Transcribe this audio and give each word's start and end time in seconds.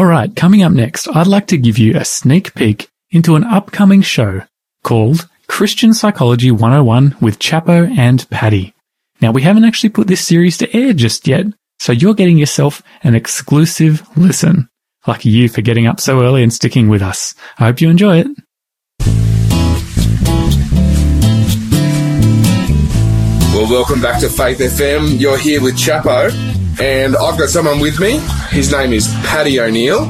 All 0.00 0.06
right, 0.06 0.34
coming 0.34 0.62
up 0.62 0.72
next, 0.72 1.08
I'd 1.08 1.26
like 1.26 1.46
to 1.48 1.58
give 1.58 1.76
you 1.76 1.94
a 1.94 2.06
sneak 2.06 2.54
peek 2.54 2.88
into 3.10 3.36
an 3.36 3.44
upcoming 3.44 4.00
show 4.00 4.40
called 4.82 5.28
Christian 5.46 5.92
Psychology 5.92 6.50
101 6.50 7.16
with 7.20 7.38
Chapo 7.38 7.86
and 7.98 8.26
Paddy. 8.30 8.72
Now, 9.20 9.30
we 9.30 9.42
haven't 9.42 9.66
actually 9.66 9.90
put 9.90 10.06
this 10.06 10.26
series 10.26 10.56
to 10.56 10.74
air 10.74 10.94
just 10.94 11.28
yet, 11.28 11.48
so 11.78 11.92
you're 11.92 12.14
getting 12.14 12.38
yourself 12.38 12.82
an 13.02 13.14
exclusive 13.14 14.02
listen. 14.16 14.70
Lucky 15.06 15.28
you 15.28 15.50
for 15.50 15.60
getting 15.60 15.86
up 15.86 16.00
so 16.00 16.22
early 16.22 16.42
and 16.42 16.50
sticking 16.50 16.88
with 16.88 17.02
us. 17.02 17.34
I 17.58 17.64
hope 17.66 17.82
you 17.82 17.90
enjoy 17.90 18.20
it. 18.20 18.28
Well, 23.52 23.70
welcome 23.70 24.00
back 24.00 24.18
to 24.22 24.30
Faith 24.30 24.60
FM. 24.60 25.20
You're 25.20 25.36
here 25.36 25.60
with 25.60 25.74
Chapo, 25.74 26.30
and 26.80 27.16
I've 27.16 27.38
got 27.38 27.48
someone 27.48 27.78
with 27.80 28.00
me. 28.00 28.18
His 28.48 28.72
name 28.72 28.92
is 28.92 29.08
Paddy 29.24 29.60
O'Neill. 29.60 30.04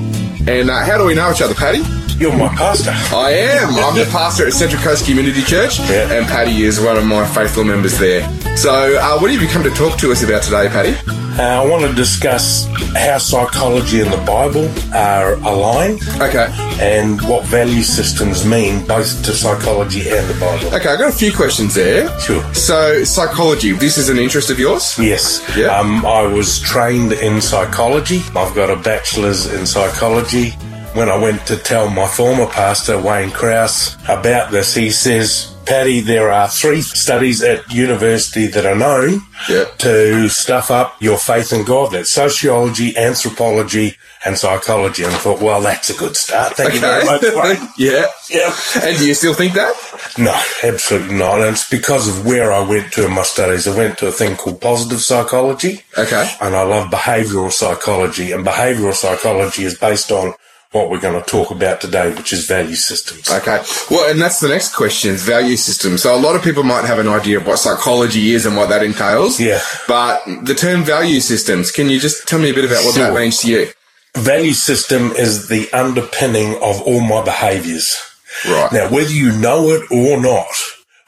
And 0.48 0.70
uh, 0.70 0.84
how 0.84 0.98
do 0.98 1.05
we 1.05 1.15
know 1.15 1.30
each 1.30 1.42
other, 1.42 1.55
Paddy? 1.55 1.83
You're 2.20 2.37
my 2.37 2.48
pastor. 2.55 2.91
I 3.16 3.30
am. 3.30 3.74
I'm 3.77 3.97
the 3.97 4.05
pastor 4.12 4.47
at 4.47 4.52
Central 4.52 4.83
Coast 4.83 5.06
Community 5.06 5.41
Church, 5.42 5.78
Yeah. 5.80 6.12
and 6.12 6.27
Paddy 6.27 6.65
is 6.65 6.78
one 6.78 6.98
of 6.98 7.06
my 7.06 7.27
faithful 7.27 7.65
members 7.65 7.97
there. 7.98 8.28
So, 8.59 8.73
uh, 8.98 9.19
what 9.19 9.30
have 9.30 9.41
you 9.41 9.48
come 9.48 9.62
to 9.62 9.70
talk 9.70 9.97
to 10.01 10.12
us 10.12 10.23
about 10.23 10.42
today, 10.42 10.69
Paddy? 10.69 10.95
Uh, 11.38 11.62
I 11.62 11.64
want 11.66 11.83
to 11.87 11.95
discuss 11.95 12.66
how 12.95 13.16
psychology 13.16 14.02
and 14.02 14.12
the 14.12 14.19
Bible 14.19 14.69
are 14.95 15.34
aligned 15.37 16.02
Okay. 16.20 16.48
and 16.78 17.23
what 17.23 17.45
value 17.47 17.83
systems 17.83 18.45
mean 18.45 18.84
both 18.87 19.25
to 19.25 19.33
psychology 19.33 20.11
and 20.11 20.28
the 20.28 20.34
Bible. 20.34 20.75
Okay, 20.75 20.91
I've 20.91 20.98
got 20.98 21.09
a 21.09 21.16
few 21.16 21.33
questions 21.33 21.73
there. 21.73 22.06
Sure. 22.20 22.45
So, 22.52 23.02
psychology, 23.05 23.73
this 23.73 23.97
is 23.97 24.11
an 24.11 24.19
interest 24.19 24.50
of 24.50 24.59
yours? 24.59 24.95
Yes. 24.98 25.41
Yeah. 25.56 25.69
Um, 25.75 26.05
I 26.05 26.25
was 26.27 26.61
trained 26.61 27.12
in 27.14 27.41
psychology. 27.41 28.23
I've 28.37 28.55
got 28.55 28.69
a 28.69 28.77
bachelor's 28.77 29.47
in 29.47 29.64
psychology. 29.64 30.55
When 30.94 31.08
I 31.08 31.16
went 31.16 31.46
to 31.46 31.56
tell 31.56 31.88
my 31.88 32.08
former 32.08 32.46
pastor, 32.46 33.00
Wayne 33.00 33.30
Krause, 33.30 33.96
about 34.08 34.50
this, 34.50 34.74
he 34.74 34.91
says, 34.91 35.55
Paddy, 35.64 36.00
there 36.00 36.32
are 36.32 36.48
three 36.48 36.82
studies 36.82 37.42
at 37.44 37.70
university 37.70 38.48
that 38.48 38.66
are 38.66 38.74
known 38.74 39.22
Yeah. 39.48 39.66
to 39.78 40.28
stuff 40.28 40.69
up 40.70 40.97
your 41.00 41.16
faith 41.16 41.52
in 41.52 41.64
God. 41.64 41.92
That's 41.92 42.10
sociology, 42.10 42.97
anthropology, 42.97 43.97
and 44.24 44.36
psychology. 44.36 45.05
And 45.05 45.14
I 45.14 45.19
thought, 45.19 45.41
well, 45.41 45.60
that's 45.60 45.91
a 45.91 45.94
good 45.94 46.16
start. 46.16 46.55
Thank 46.56 46.74
you 46.74 46.80
very 46.80 47.04
much. 47.04 47.22
Yeah. 47.78 48.06
yeah. 48.28 48.52
And 48.82 48.98
do 48.98 49.06
you 49.06 49.14
still 49.14 49.34
think 49.34 49.52
that? 49.54 49.72
No, 50.19 50.34
absolutely 50.64 51.14
not. 51.14 51.41
And 51.41 51.50
it's 51.54 51.70
because 51.70 52.08
of 52.08 52.27
where 52.27 52.52
I 52.52 52.66
went 52.66 52.92
to 52.94 53.06
in 53.06 53.12
my 53.12 53.22
studies. 53.22 53.69
I 53.69 53.77
went 53.77 53.97
to 53.98 54.08
a 54.08 54.12
thing 54.12 54.34
called 54.36 54.60
positive 54.60 55.00
psychology. 55.00 55.84
Okay. 55.97 56.28
And 56.41 56.56
I 56.56 56.62
love 56.62 56.91
behavioral 56.91 57.52
psychology. 57.52 58.32
And 58.32 58.44
behavioral 58.44 58.92
psychology 58.92 59.62
is 59.62 59.78
based 59.78 60.10
on 60.10 60.34
what 60.72 60.88
we're 60.88 61.00
going 61.00 61.20
to 61.20 61.28
talk 61.28 61.50
about 61.50 61.80
today, 61.80 62.14
which 62.14 62.32
is 62.32 62.46
value 62.46 62.76
systems. 62.76 63.28
Okay. 63.28 63.60
Well, 63.90 64.08
and 64.08 64.20
that's 64.20 64.38
the 64.38 64.48
next 64.48 64.74
question, 64.74 65.16
value 65.16 65.56
systems. 65.56 66.02
So 66.02 66.14
a 66.14 66.20
lot 66.20 66.36
of 66.36 66.42
people 66.42 66.62
might 66.62 66.84
have 66.84 67.00
an 67.00 67.08
idea 67.08 67.38
of 67.38 67.46
what 67.46 67.58
psychology 67.58 68.32
is 68.32 68.46
and 68.46 68.56
what 68.56 68.68
that 68.68 68.84
entails. 68.84 69.41
Yeah. 69.41 69.60
But 69.88 70.24
the 70.44 70.54
term 70.54 70.84
value 70.84 71.20
systems, 71.20 71.72
can 71.72 71.88
you 71.88 71.98
just 71.98 72.28
tell 72.28 72.38
me 72.38 72.50
a 72.50 72.54
bit 72.54 72.64
about 72.64 72.84
what 72.84 72.94
that 72.94 73.14
means 73.14 73.41
to 73.41 73.50
you? 73.50 73.68
Value 74.14 74.52
system 74.52 75.10
is 75.12 75.48
the 75.48 75.68
underpinning 75.72 76.54
of 76.62 76.80
all 76.82 77.00
my 77.00 77.24
behaviors. 77.24 77.96
Right. 78.46 78.72
Now, 78.72 78.91
whether 78.91 79.10
you 79.12 79.36
know 79.36 79.70
it 79.70 79.91
or 79.91 80.20
not, 80.20 80.46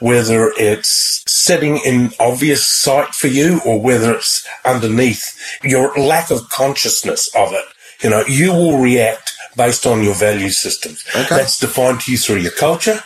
whether 0.00 0.52
it's 0.56 1.22
sitting 1.28 1.78
in 1.78 2.10
obvious 2.18 2.66
sight 2.66 3.14
for 3.14 3.28
you 3.28 3.60
or 3.64 3.80
whether 3.80 4.12
it's 4.12 4.46
underneath 4.64 5.38
your 5.62 5.94
lack 5.96 6.32
of 6.32 6.48
consciousness 6.48 7.32
of 7.36 7.52
it, 7.52 7.64
you 8.02 8.10
know, 8.10 8.24
you 8.26 8.52
will 8.52 8.78
react 8.78 9.31
based 9.56 9.86
on 9.86 10.02
your 10.02 10.14
value 10.14 10.50
systems. 10.50 11.04
Okay. 11.14 11.26
That's 11.36 11.58
defined 11.58 12.00
to 12.02 12.12
you 12.12 12.18
through 12.18 12.38
your 12.38 12.52
culture. 12.52 13.00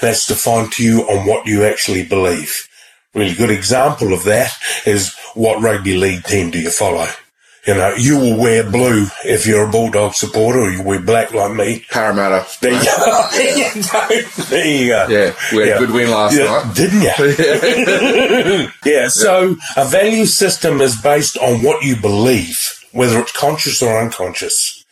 That's 0.00 0.26
defined 0.26 0.72
to 0.72 0.84
you 0.84 1.02
on 1.02 1.26
what 1.26 1.46
you 1.46 1.64
actually 1.64 2.04
believe. 2.04 2.68
Really 3.14 3.34
good 3.34 3.50
example 3.50 4.12
of 4.12 4.24
that 4.24 4.52
is 4.84 5.14
what 5.34 5.62
rugby 5.62 5.96
league 5.96 6.24
team 6.24 6.50
do 6.50 6.58
you 6.58 6.70
follow? 6.70 7.06
You 7.66 7.74
know, 7.74 7.94
you 7.96 8.16
will 8.16 8.38
wear 8.38 8.62
blue 8.70 9.06
if 9.24 9.44
you're 9.44 9.66
a 9.66 9.70
Bulldog 9.70 10.14
supporter 10.14 10.60
or 10.60 10.70
you 10.70 10.82
wear 10.84 11.00
black 11.00 11.32
like 11.34 11.52
me. 11.52 11.84
Parramatta. 11.90 12.46
There 12.60 12.72
you 12.72 12.84
go. 12.84 13.28
There 13.32 13.56
you 13.58 13.82
go. 13.82 14.06
There 14.44 14.66
you 14.66 14.88
go. 14.88 15.06
Yeah, 15.08 15.34
we 15.52 15.68
had 15.68 15.76
a 15.76 15.78
good 15.80 15.90
win 15.90 16.10
last 16.10 16.36
Yeah, 16.36 16.44
night. 16.44 16.76
Didn't 16.76 17.02
you? 17.02 18.68
yeah, 18.92 19.08
so 19.08 19.56
a 19.76 19.84
value 19.84 20.26
system 20.26 20.80
is 20.80 21.00
based 21.00 21.36
on 21.38 21.62
what 21.62 21.82
you 21.84 21.96
believe, 21.96 22.56
whether 22.92 23.18
it's 23.18 23.32
conscious 23.32 23.82
or 23.82 23.98
unconscious. 24.00 24.84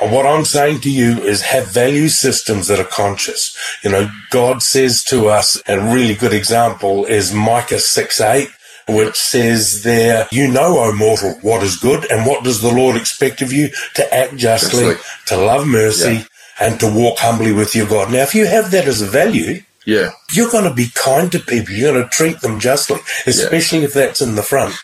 What 0.00 0.26
I'm 0.26 0.44
saying 0.44 0.80
to 0.82 0.90
you 0.90 1.18
is 1.22 1.42
have 1.42 1.68
value 1.72 2.08
systems 2.08 2.68
that 2.68 2.78
are 2.80 2.84
conscious. 2.84 3.56
You 3.82 3.90
know, 3.90 4.10
God 4.30 4.62
says 4.62 5.02
to 5.04 5.28
us, 5.28 5.60
and 5.66 5.80
a 5.80 5.94
really 5.94 6.14
good 6.14 6.32
example 6.32 7.04
is 7.06 7.32
Micah 7.32 7.78
6 7.80 8.20
8, 8.20 8.48
which 8.88 9.16
says 9.16 9.82
there, 9.82 10.26
you 10.30 10.48
know, 10.48 10.78
O 10.78 10.92
mortal, 10.92 11.34
what 11.42 11.62
is 11.62 11.76
good 11.76 12.10
and 12.10 12.26
what 12.26 12.44
does 12.44 12.60
the 12.62 12.72
Lord 12.72 12.96
expect 12.96 13.42
of 13.42 13.52
you? 13.52 13.70
To 13.94 14.14
act 14.14 14.36
justly, 14.36 14.94
Justly. 14.94 14.96
to 15.26 15.36
love 15.36 15.66
mercy, 15.66 16.12
Yeah. 16.14 16.24
and 16.60 16.80
to 16.80 16.86
walk 16.90 17.18
humbly 17.18 17.52
with 17.52 17.74
your 17.74 17.86
God. 17.86 18.10
Now, 18.10 18.22
if 18.22 18.34
you 18.34 18.46
have 18.46 18.70
that 18.70 18.86
as 18.86 19.02
a 19.02 19.06
value, 19.06 19.62
Yeah. 19.84 20.10
you're 20.32 20.50
going 20.50 20.64
to 20.64 20.74
be 20.74 20.90
kind 20.94 21.30
to 21.32 21.38
people. 21.38 21.74
You're 21.74 21.92
going 21.92 22.04
to 22.04 22.10
treat 22.10 22.40
them 22.40 22.60
justly, 22.60 23.00
especially 23.26 23.84
if 23.84 23.92
that's 23.94 24.20
in 24.20 24.36
the 24.36 24.42
front. 24.42 24.74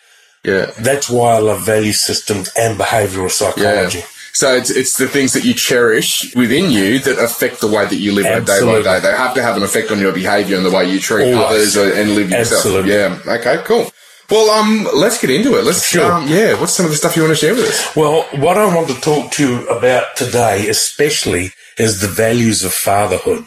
Yeah. 0.44 0.66
That's 0.78 1.08
why 1.08 1.36
I 1.36 1.38
love 1.38 1.62
value 1.62 1.92
systems 1.94 2.50
and 2.56 2.78
behavioral 2.78 3.30
Yeah. 3.56 3.90
So 4.34 4.54
it's, 4.54 4.68
it's 4.70 4.96
the 4.98 5.06
things 5.08 5.32
that 5.34 5.44
you 5.44 5.54
cherish 5.54 6.34
within 6.34 6.70
you 6.72 6.98
that 6.98 7.18
affect 7.18 7.60
the 7.60 7.68
way 7.68 7.86
that 7.86 7.96
you 7.96 8.12
live 8.12 8.24
day 8.44 8.60
by 8.64 8.82
day. 8.82 9.00
They 9.00 9.12
have 9.16 9.32
to 9.34 9.42
have 9.42 9.56
an 9.56 9.62
effect 9.62 9.90
on 9.92 10.00
your 10.00 10.12
behavior 10.12 10.56
and 10.56 10.66
the 10.66 10.72
way 10.72 10.90
you 10.90 10.98
treat 10.98 11.32
Always. 11.32 11.76
others 11.76 11.96
and 11.96 12.14
live 12.16 12.30
yourself. 12.30 12.58
Absolutely. 12.66 12.92
Yeah. 12.92 13.18
Okay, 13.26 13.62
cool. 13.64 13.90
Well, 14.30 14.50
um, 14.50 14.88
let's 14.94 15.20
get 15.20 15.30
into 15.30 15.56
it. 15.58 15.64
Let's, 15.64 15.86
Sure. 15.86 16.10
um, 16.10 16.26
yeah, 16.26 16.58
what's 16.58 16.72
some 16.72 16.84
of 16.86 16.90
the 16.90 16.96
stuff 16.96 17.14
you 17.14 17.22
want 17.22 17.32
to 17.32 17.40
share 17.46 17.54
with 17.54 17.64
us? 17.66 17.94
Well, 17.94 18.22
what 18.40 18.56
I 18.58 18.66
want 18.74 18.88
to 18.88 19.00
talk 19.00 19.30
to 19.32 19.46
you 19.48 19.68
about 19.68 20.16
today, 20.16 20.66
especially, 20.68 21.50
is 21.78 22.00
the 22.00 22.08
values 22.08 22.64
of 22.64 22.72
fatherhood. 22.72 23.44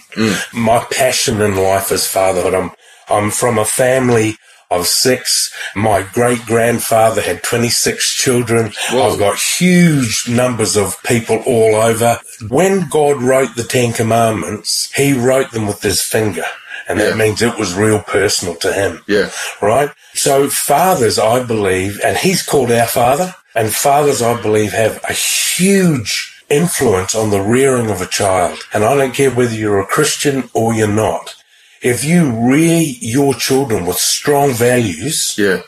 My 0.53 0.85
passion 0.91 1.41
in 1.41 1.55
life 1.57 1.91
is 1.91 2.05
fatherhood. 2.07 2.53
I'm, 2.53 2.71
I'm 3.09 3.31
from 3.31 3.57
a 3.57 3.65
family 3.65 4.37
of 4.69 4.87
six. 4.87 5.53
My 5.75 6.01
great 6.13 6.45
grandfather 6.45 7.21
had 7.21 7.43
26 7.43 8.13
children. 8.13 8.73
Whoa. 8.91 9.11
I've 9.13 9.19
got 9.19 9.39
huge 9.39 10.27
numbers 10.29 10.75
of 10.75 11.01
people 11.03 11.37
all 11.45 11.75
over. 11.75 12.19
When 12.49 12.87
God 12.89 13.21
wrote 13.21 13.55
the 13.55 13.63
Ten 13.63 13.93
Commandments, 13.93 14.91
he 14.95 15.13
wrote 15.13 15.51
them 15.51 15.67
with 15.67 15.81
his 15.81 16.01
finger. 16.01 16.45
And 16.89 16.99
that 16.99 17.09
Yeah. 17.09 17.15
means 17.15 17.41
it 17.41 17.57
was 17.57 17.73
real 17.73 17.99
personal 17.99 18.55
to 18.55 18.71
him 18.71 19.01
Yeah. 19.07 19.29
right? 19.61 19.89
So 20.13 20.49
fathers, 20.49 21.19
I 21.19 21.39
believe, 21.41 21.99
and 22.03 22.17
he's 22.17 22.41
called 22.43 22.71
our 22.71 22.87
father, 22.87 23.35
and 23.53 23.75
fathers, 23.75 24.21
I 24.21 24.35
believe, 24.41 24.71
have 24.71 24.99
a 25.09 25.13
huge 25.13 26.33
influence 26.49 27.13
on 27.13 27.29
the 27.29 27.41
rearing 27.41 27.89
of 27.89 28.01
a 28.01 28.05
child. 28.05 28.59
And 28.73 28.85
I 28.85 28.95
don't 28.95 29.13
care 29.13 29.31
whether 29.31 29.53
you're 29.53 29.79
a 29.81 29.85
Christian 29.85 30.49
or 30.53 30.73
you're 30.73 30.87
not. 30.87 31.35
If 31.81 32.03
you 32.03 32.31
rear 32.31 32.81
your 32.81 33.33
children 33.33 33.85
with 33.85 33.97
strong 33.97 34.51
values, 34.53 35.35
Yeah. 35.37 35.61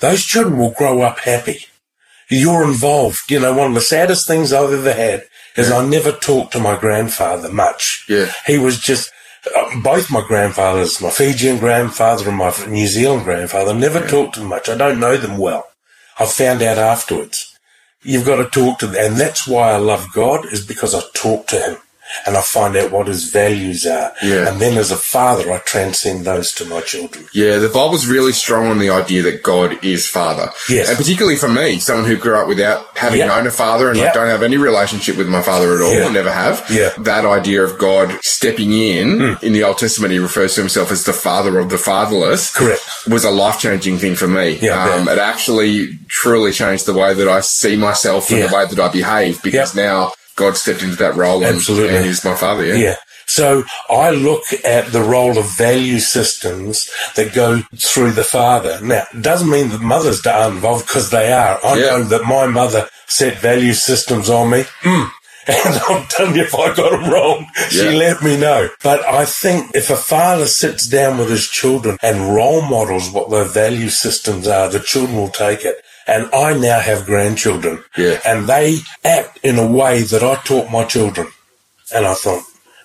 those 0.00 0.24
children 0.24 0.58
will 0.58 0.70
grow 0.72 1.02
up 1.02 1.20
happy. 1.20 1.66
You're 2.30 2.64
involved. 2.64 3.30
You 3.30 3.40
know, 3.40 3.52
one 3.52 3.68
of 3.68 3.74
the 3.74 3.80
saddest 3.80 4.26
things 4.26 4.52
I've 4.52 4.72
ever 4.72 4.92
had 4.92 5.24
is 5.56 5.70
I 5.70 5.84
never 5.84 6.12
talked 6.12 6.52
to 6.52 6.58
my 6.60 6.76
grandfather 6.76 7.48
much. 7.50 8.04
Yeah. 8.08 8.32
He 8.46 8.58
was 8.58 8.78
just, 8.78 9.12
uh, 9.54 9.70
both 9.82 10.10
my 10.10 10.22
grandfathers, 10.26 11.00
my 11.00 11.10
Fijian 11.10 11.58
grandfather 11.58 12.28
and 12.28 12.38
my 12.38 12.52
New 12.66 12.86
Zealand 12.86 13.24
grandfather, 13.24 13.74
never 13.74 14.00
talked 14.06 14.34
to 14.34 14.40
them 14.40 14.48
much. 14.48 14.68
I 14.68 14.76
don't 14.76 14.98
know 14.98 15.16
them 15.16 15.36
well. 15.36 15.66
I 16.18 16.26
found 16.26 16.62
out 16.62 16.78
afterwards. 16.78 17.50
You've 18.02 18.26
got 18.26 18.36
to 18.36 18.48
talk 18.48 18.78
to 18.80 18.86
them. 18.86 19.12
And 19.12 19.20
that's 19.20 19.46
why 19.46 19.72
I 19.72 19.76
love 19.76 20.06
God 20.12 20.46
is 20.52 20.64
because 20.64 20.94
I 20.94 21.02
talk 21.14 21.46
to 21.48 21.58
him 21.60 21.76
and 22.26 22.36
I 22.36 22.40
find 22.42 22.76
out 22.76 22.90
what 22.90 23.06
his 23.08 23.24
values 23.30 23.86
are. 23.86 24.12
Yeah. 24.22 24.48
And 24.50 24.60
then 24.60 24.78
as 24.78 24.90
a 24.90 24.96
father, 24.96 25.50
I 25.52 25.58
transcend 25.58 26.24
those 26.24 26.52
to 26.54 26.64
my 26.64 26.80
children. 26.80 27.26
Yeah, 27.32 27.58
the 27.58 27.68
Bible's 27.68 28.06
really 28.06 28.32
strong 28.32 28.66
on 28.66 28.78
the 28.78 28.90
idea 28.90 29.22
that 29.22 29.42
God 29.42 29.82
is 29.84 30.06
Father. 30.06 30.50
Yes. 30.68 30.88
And 30.88 30.96
particularly 30.98 31.36
for 31.36 31.48
me, 31.48 31.78
someone 31.78 32.06
who 32.08 32.16
grew 32.16 32.36
up 32.36 32.48
without 32.48 32.86
having 32.96 33.18
Yep. 33.20 33.28
known 33.28 33.46
a 33.46 33.50
father 33.50 33.90
and 33.90 34.00
I 34.00 34.12
don't 34.12 34.28
have 34.28 34.42
any 34.42 34.56
relationship 34.56 35.16
with 35.16 35.28
my 35.28 35.42
father 35.42 35.74
at 35.74 35.80
all, 35.80 35.92
Yeah. 35.94 36.08
never 36.08 36.30
have. 36.32 36.64
Yeah. 36.70 36.90
That 36.98 37.24
idea 37.24 37.62
of 37.62 37.78
God 37.78 38.18
stepping 38.22 38.72
in, 38.72 39.36
in 39.42 39.52
the 39.52 39.62
Old 39.64 39.78
Testament, 39.78 40.12
he 40.12 40.18
refers 40.18 40.54
to 40.54 40.60
himself 40.60 40.90
as 40.92 41.04
the 41.04 41.12
father 41.12 41.58
of 41.58 41.70
the 41.70 41.78
fatherless. 41.78 42.50
Correct. 42.52 42.82
Was 43.08 43.24
a 43.24 43.30
life 43.30 43.58
changing 43.58 43.98
thing 43.98 44.14
for 44.14 44.28
me. 44.28 44.58
Yeah, 44.62 44.82
um, 44.94 45.08
it 45.08 45.18
actually 45.18 45.98
truly 46.08 46.52
changed 46.52 46.86
the 46.86 46.94
way 46.94 47.14
that 47.14 47.28
I 47.28 47.40
see 47.40 47.76
myself 47.76 48.30
and 48.30 48.38
Yeah. 48.40 48.46
the 48.48 48.54
way 48.56 48.66
that 48.66 48.78
I 48.78 48.88
behave 48.88 49.42
because 49.42 49.74
Yep. 49.74 49.84
now 49.84 50.12
God 50.36 50.56
stepped 50.56 50.82
into 50.82 50.96
that 50.96 51.14
role 51.14 51.44
and, 51.44 51.56
Absolutely. 51.56 51.96
and 51.96 52.04
he's 52.04 52.24
my 52.24 52.34
father. 52.34 52.64
Yeah. 52.64 52.74
Yeah. 52.74 52.96
So 53.26 53.64
I 53.88 54.10
look 54.10 54.42
at 54.64 54.92
the 54.92 55.00
role 55.02 55.38
of 55.38 55.56
value 55.56 55.98
systems 55.98 56.90
that 57.16 57.34
go 57.34 57.62
through 57.76 58.12
the 58.12 58.24
father. 58.24 58.80
Now, 58.82 59.04
it 59.14 59.22
doesn't 59.22 59.48
mean 59.50 59.70
that 59.70 59.80
mothers 59.80 60.24
aren't 60.26 60.56
involved 60.56 60.86
because 60.86 61.10
they 61.10 61.32
are. 61.32 61.58
I 61.64 61.76
Yeah. 61.76 61.86
know 61.86 62.02
that 62.04 62.24
my 62.24 62.46
mother 62.46 62.88
set 63.06 63.38
value 63.38 63.72
systems 63.72 64.28
on 64.28 64.50
me. 64.50 64.64
Mm. 64.82 65.10
And 65.46 65.74
I'm 65.90 66.06
telling 66.06 66.36
you, 66.36 66.42
if 66.44 66.54
I 66.54 66.74
got 66.74 66.94
it 66.94 67.12
wrong, 67.12 67.46
she 67.68 67.84
Yeah. 67.84 67.98
let 67.98 68.22
me 68.22 68.34
know. 68.38 68.70
But 68.82 69.06
I 69.06 69.26
think 69.26 69.72
if 69.74 69.90
a 69.90 69.96
father 69.96 70.46
sits 70.46 70.86
down 70.86 71.18
with 71.18 71.28
his 71.28 71.46
children 71.48 71.98
and 72.02 72.34
role 72.34 72.62
models 72.62 73.10
what 73.10 73.30
their 73.30 73.44
value 73.44 73.90
systems 73.90 74.48
are, 74.48 74.70
the 74.70 74.80
children 74.80 75.16
will 75.18 75.28
take 75.28 75.66
it. 75.66 75.84
And 76.06 76.32
I 76.34 76.56
now 76.58 76.80
have 76.80 77.06
grandchildren. 77.06 77.82
Yeah. 77.96 78.20
And 78.26 78.46
they 78.46 78.78
act 79.04 79.38
in 79.42 79.58
a 79.58 79.66
way 79.66 80.02
that 80.02 80.22
I 80.22 80.36
taught 80.36 80.70
my 80.70 80.84
children. 80.84 81.28
And 81.94 82.06
I 82.06 82.14
thought, 82.14 82.42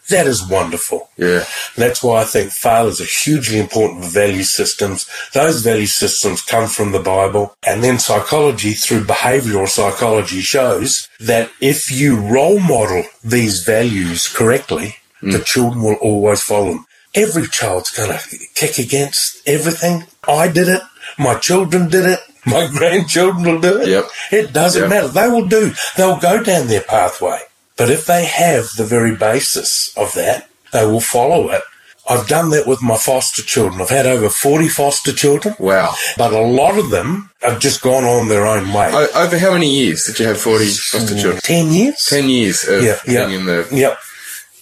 that 0.09 0.27
is 0.27 0.47
wonderful. 0.47 1.09
Yeah. 1.17 1.45
That's 1.75 2.03
why 2.03 2.21
I 2.21 2.23
think 2.25 2.51
fathers 2.51 2.99
are 2.99 3.05
hugely 3.05 3.59
important 3.59 4.03
for 4.03 4.09
value 4.09 4.43
systems. 4.43 5.09
Those 5.33 5.61
value 5.61 5.85
systems 5.85 6.41
come 6.41 6.67
from 6.67 6.91
the 6.91 6.99
Bible 6.99 7.55
and 7.65 7.83
then 7.83 7.99
psychology 7.99 8.73
through 8.73 9.05
behavioral 9.05 9.67
psychology 9.67 10.41
shows 10.41 11.07
that 11.19 11.51
if 11.61 11.91
you 11.91 12.17
role 12.19 12.59
model 12.59 13.03
these 13.23 13.63
values 13.63 14.27
correctly, 14.27 14.95
the 15.21 15.39
mm. 15.39 15.45
children 15.45 15.83
will 15.83 15.95
always 15.95 16.41
follow 16.41 16.73
them. 16.73 16.85
Every 17.15 17.47
child's 17.47 17.91
going 17.91 18.11
to 18.11 18.37
kick 18.55 18.77
against 18.77 19.47
everything. 19.47 20.05
I 20.27 20.47
did 20.47 20.67
it. 20.67 20.81
My 21.17 21.35
children 21.35 21.89
did 21.89 22.05
it. 22.05 22.19
My 22.49 22.67
grandchildren 22.67 23.43
will 23.43 23.61
do 23.61 23.81
it. 23.81 23.87
Yep. 23.89 24.05
It 24.31 24.53
doesn't 24.53 24.81
Yep. 24.81 24.89
matter. 24.89 25.07
They 25.07 25.27
will 25.27 25.47
do. 25.47 25.73
They'll 25.97 26.17
go 26.17 26.43
down 26.43 26.67
their 26.67 26.81
pathway. 26.81 27.39
But 27.77 27.89
if 27.89 28.05
they 28.05 28.25
have 28.25 28.67
the 28.77 28.83
very 28.85 29.15
basis 29.15 29.91
of 29.95 30.13
that, 30.15 30.47
they 30.73 30.85
will 30.85 31.01
follow 31.01 31.49
it. 31.51 31.61
I've 32.09 32.27
done 32.27 32.49
that 32.51 32.65
with 32.65 32.81
my 32.81 32.97
foster 32.97 33.43
children. 33.43 33.81
I've 33.81 33.89
had 33.89 34.07
over 34.07 34.29
40 34.29 34.67
foster 34.67 35.13
children, 35.13 35.55
Wow. 35.59 35.95
but 36.17 36.33
a 36.33 36.39
lot 36.41 36.77
of 36.77 36.89
them 36.89 37.29
have 37.41 37.59
just 37.59 37.81
gone 37.81 38.03
on 38.03 38.27
their 38.29 38.47
own 38.47 38.73
way. 38.73 38.89
O- 38.91 39.09
over 39.23 39.37
how 39.37 39.51
many 39.53 39.69
years 39.69 40.05
did 40.05 40.19
you 40.19 40.25
have 40.27 40.41
40 40.41 40.65
foster 40.73 41.13
children? 41.15 41.41
10 41.41 41.71
years? 41.71 42.03
10 42.09 42.27
years 42.27 42.63
of 42.67 42.83
Yeah, 42.83 42.95
yeah. 43.05 43.25
being 43.27 43.41
in 43.41 43.45
the, 43.45 43.67
Yep. 43.71 43.99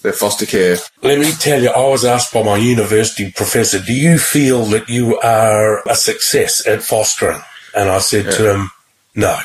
the 0.02 0.12
foster 0.12 0.44
care. 0.44 0.76
Let 1.02 1.18
me 1.20 1.32
tell 1.40 1.62
you, 1.62 1.70
I 1.70 1.86
was 1.88 2.04
asked 2.04 2.34
by 2.34 2.42
my 2.42 2.56
university 2.58 3.32
professor, 3.34 3.78
do 3.78 3.94
you 3.94 4.18
feel 4.18 4.66
that 4.66 4.88
you 4.90 5.18
are 5.20 5.82
a 5.88 5.96
success 5.96 6.64
at 6.66 6.82
fostering? 6.82 7.42
And 7.78 7.88
I 7.90 8.00
said 8.00 8.32
to 8.32 8.54
him, 8.54 8.70
no. 9.14 9.38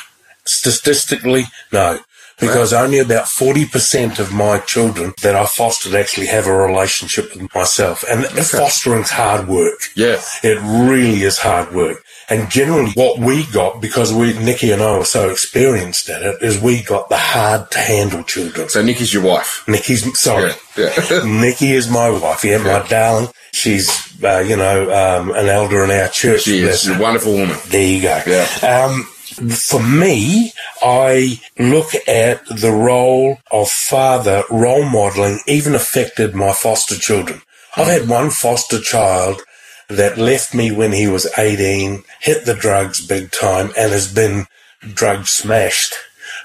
Statistically, 0.44 1.44
no. 1.72 2.00
Because 2.40 2.74
only 2.74 3.00
about 3.00 3.26
40% 3.26 4.20
of 4.20 4.34
my 4.34 4.60
children 4.60 5.14
that 5.22 5.36
I 5.36 5.46
fostered 5.46 5.94
actually 5.96 6.28
have 6.28 6.48
a 6.48 6.56
relationship 6.56 7.34
with 7.36 7.54
myself. 7.54 8.04
And 8.10 8.26
fostering's 8.26 9.12
hard 9.12 9.48
work. 9.48 9.80
Yeah. 9.96 10.22
It 10.44 10.60
really 10.62 11.22
is 11.24 11.38
hard 11.38 11.74
work. 11.74 12.04
And 12.30 12.50
generally 12.50 12.92
what 12.94 13.20
we 13.20 13.46
got, 13.52 13.82
because 13.82 14.14
we, 14.14 14.38
Nikki 14.40 14.72
and 14.72 14.82
I 14.82 14.98
were 14.98 15.06
so 15.06 15.30
experienced 15.30 16.10
at 16.10 16.22
it, 16.22 16.42
is 16.42 16.60
we 16.60 16.82
got 16.82 17.10
the 17.10 17.18
hard 17.18 17.70
to 17.72 17.80
handle 17.80 18.24
children. 18.24 18.70
So 18.70 18.82
Nikki's 18.82 19.14
your 19.14 19.24
wife. 19.24 19.64
Nikki's, 19.68 20.20
sorry. 20.20 20.52
Yeah. 20.78 20.90
Yeah. 21.10 21.24
Nikki 21.42 21.74
is 21.74 21.90
my 21.90 22.10
wife. 22.10 22.44
Yeah, 22.44 22.58
my 22.58 22.88
darling. 22.88 23.30
She's, 23.52 23.90
uh, 24.24 24.40
you 24.40 24.56
know, 24.56 24.92
um, 24.92 25.32
an 25.32 25.48
elder 25.48 25.84
in 25.84 25.92
our 25.92 26.08
church. 26.08 26.42
She 26.42 26.60
is. 26.60 26.82
She's 26.82 26.98
a 26.98 27.00
wonderful 27.00 27.34
woman. 27.34 27.58
There 27.68 27.88
you 27.88 28.02
go. 28.02 28.22
Yeah. 28.26 28.86
Um, 28.86 29.08
for 29.34 29.82
me, 29.82 30.54
I 30.82 31.40
look 31.58 31.94
at 32.08 32.46
the 32.46 32.72
role 32.72 33.40
of 33.52 33.70
father 33.70 34.44
role 34.50 34.84
modeling 34.84 35.40
even 35.48 35.76
affected 35.76 36.36
my 36.36 36.52
foster 36.54 36.96
children. 36.96 37.42
I've 37.76 37.88
had 37.88 38.08
one 38.08 38.30
foster 38.30 38.80
child 38.80 39.42
that 39.90 40.18
left 40.18 40.54
me 40.54 40.72
when 40.72 40.92
he 40.92 41.08
was 41.08 41.28
18, 41.38 42.04
hit 42.22 42.46
the 42.46 42.56
drugs 42.56 43.06
big 43.06 43.32
time 43.32 43.72
and 43.78 43.92
has 43.92 44.12
been 44.14 44.46
drug 44.94 45.28
smashed 45.28 45.96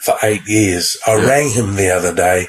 for 0.00 0.14
eight 0.22 0.46
years. 0.46 0.96
I 1.06 1.14
rang 1.14 1.50
him 1.50 1.76
the 1.76 1.90
other 1.90 2.14
day, 2.14 2.48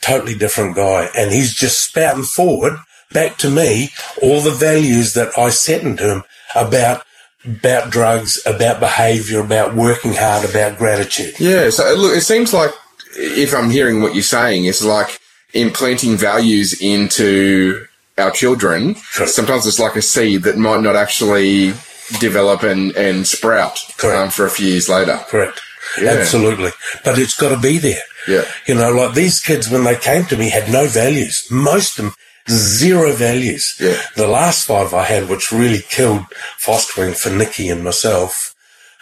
totally 0.00 0.34
different 0.34 0.76
guy, 0.76 1.08
and 1.16 1.32
he's 1.32 1.54
just 1.54 1.82
spouting 1.82 2.24
forward 2.24 2.74
back 3.12 3.36
to 3.38 3.50
me 3.50 3.90
all 4.22 4.40
the 4.40 4.50
values 4.50 5.14
that 5.14 5.36
I 5.36 5.50
set 5.50 5.82
into 5.82 6.14
him 6.14 6.22
about 6.54 7.04
about 7.44 7.90
drugs, 7.90 8.40
about 8.46 8.80
behaviour, 8.80 9.40
about 9.40 9.74
working 9.74 10.12
hard, 10.14 10.48
about 10.48 10.78
gratitude. 10.78 11.38
Yeah. 11.40 11.70
So 11.70 11.94
look, 11.94 12.16
it 12.16 12.22
seems 12.22 12.52
like 12.52 12.72
if 13.16 13.54
I'm 13.54 13.70
hearing 13.70 14.02
what 14.02 14.14
you're 14.14 14.22
saying, 14.22 14.66
it's 14.66 14.84
like 14.84 15.20
implanting 15.54 16.16
values 16.16 16.80
into 16.80 17.86
our 18.18 18.30
children. 18.30 18.94
Sometimes 19.26 19.66
it's 19.66 19.78
like 19.78 19.96
a 19.96 20.02
seed 20.02 20.42
that 20.42 20.58
might 20.58 20.82
not 20.82 20.96
actually 20.96 21.72
develop 22.18 22.62
and, 22.62 22.94
and 22.96 23.26
sprout 23.26 23.78
um, 24.04 24.30
for 24.30 24.44
a 24.46 24.50
few 24.50 24.66
years 24.66 24.88
later. 24.88 25.18
Correct. 25.28 25.60
Yeah. 26.00 26.10
Absolutely. 26.10 26.70
But 27.04 27.18
it's 27.18 27.36
got 27.36 27.54
to 27.54 27.60
be 27.60 27.78
there. 27.78 28.02
Yeah. 28.28 28.44
You 28.66 28.74
know, 28.74 28.92
like 28.92 29.14
these 29.14 29.40
kids, 29.40 29.70
when 29.70 29.84
they 29.84 29.96
came 29.96 30.24
to 30.26 30.36
me, 30.36 30.50
had 30.50 30.70
no 30.70 30.86
values. 30.86 31.46
Most 31.50 31.98
of 31.98 32.04
them, 32.04 32.14
zero 32.50 33.12
values. 33.12 33.76
Yeah. 33.80 34.00
The 34.16 34.26
last 34.28 34.66
five 34.66 34.92
I 34.94 35.04
had, 35.04 35.28
which 35.28 35.52
really 35.52 35.80
killed 35.88 36.24
fostering 36.58 37.14
for 37.14 37.30
Nikki 37.30 37.68
and 37.68 37.84
myself, 37.84 38.54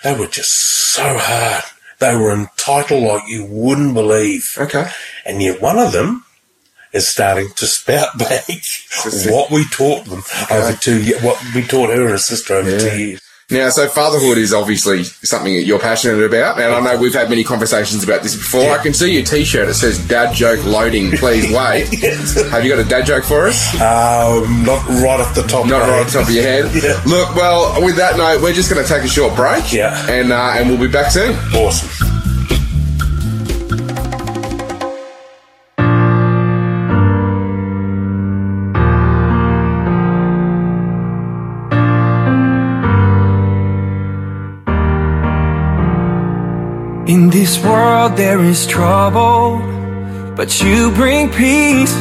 they 0.05 0.15
were 0.17 0.27
just 0.27 0.53
so 0.53 1.17
hard. 1.19 1.65
They 1.99 2.15
were 2.17 2.33
entitled 2.33 3.03
like 3.03 3.29
you 3.29 3.45
wouldn't 3.45 3.95
believe. 3.95 4.55
Okay. 4.57 4.89
And 5.25 5.43
yet 5.43 5.61
one 5.61 5.79
of 5.79 5.93
them 5.93 6.25
is 6.93 7.09
starting 7.09 7.49
to 7.57 7.67
spout 7.67 8.17
back 8.19 8.45
what 9.27 9.51
we 9.51 9.65
taught 9.67 10.05
them 10.07 10.23
over 10.51 10.73
two 10.81 11.03
years, 11.03 11.23
what 11.23 11.43
we 11.55 11.63
taught 11.63 11.91
her 11.91 12.03
and 12.03 12.11
her 12.11 12.19
sister 12.19 12.55
over 12.55 12.71
Yeah. 12.71 12.79
two 12.79 12.99
years. 12.99 13.21
Now, 13.51 13.71
so 13.71 13.89
fatherhood 13.89 14.37
is 14.37 14.53
obviously 14.53 15.05
something 15.05 15.55
that 15.55 15.63
you're 15.63 15.79
passionate 15.79 16.23
about, 16.23 16.61
and 16.61 16.75
I 16.75 16.81
know 16.81 17.01
we've 17.01 17.15
had 17.15 17.31
many 17.31 17.45
conversations 17.45 18.05
about 18.05 18.23
this 18.23 18.37
before. 18.37 18.71
I 18.73 18.83
can 18.83 18.93
see 18.93 19.15
your 19.15 19.25
T-shirt. 19.25 19.69
It 19.71 19.75
says 19.75 20.07
"Dad 20.07 20.35
joke 20.35 20.63
loading." 20.67 21.13
Please 21.13 21.51
wait. 21.51 21.87
Have 22.51 22.63
you 22.65 22.75
got 22.75 22.85
a 22.85 22.89
dad 22.89 23.07
joke 23.07 23.25
for 23.25 23.47
us? 23.47 23.73
Um, 23.77 24.65
not 24.65 24.87
right 25.03 25.19
off 25.19 25.35
the 25.35 25.45
top. 25.49 25.67
Not 25.67 25.81
of 25.81 25.89
right 25.89 26.01
off 26.01 26.13
the 26.13 26.19
top 26.19 26.29
of 26.29 26.35
your 26.35 26.45
head. 26.45 26.67
Yeah. 26.79 27.03
Look, 27.07 27.35
well, 27.35 27.83
with 27.83 27.97
that 27.97 28.17
note, 28.19 28.41
we're 28.43 28.53
just 28.53 28.71
going 28.71 28.85
to 28.85 28.89
take 28.89 29.03
a 29.03 29.09
short 29.09 29.35
break. 29.35 29.73
Yeah. 29.73 30.07
And 30.09 30.31
uh, 30.31 30.53
and 30.57 30.69
we'll 30.69 30.79
be 30.79 30.87
back 30.93 31.11
soon. 31.11 31.35
Awesome. 31.55 32.18
This 47.39 47.63
world 47.63 48.17
there 48.17 48.41
is 48.43 48.67
trouble, 48.67 49.61
but 50.35 50.61
you 50.61 50.91
bring 50.91 51.31
peace. 51.31 51.95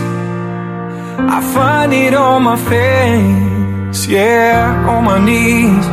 I 1.36 1.40
find 1.54 1.94
it 1.94 2.16
on 2.16 2.42
my 2.42 2.58
face, 2.74 4.08
yeah, 4.08 4.90
on 4.90 5.04
my 5.04 5.20
knees. 5.24 5.86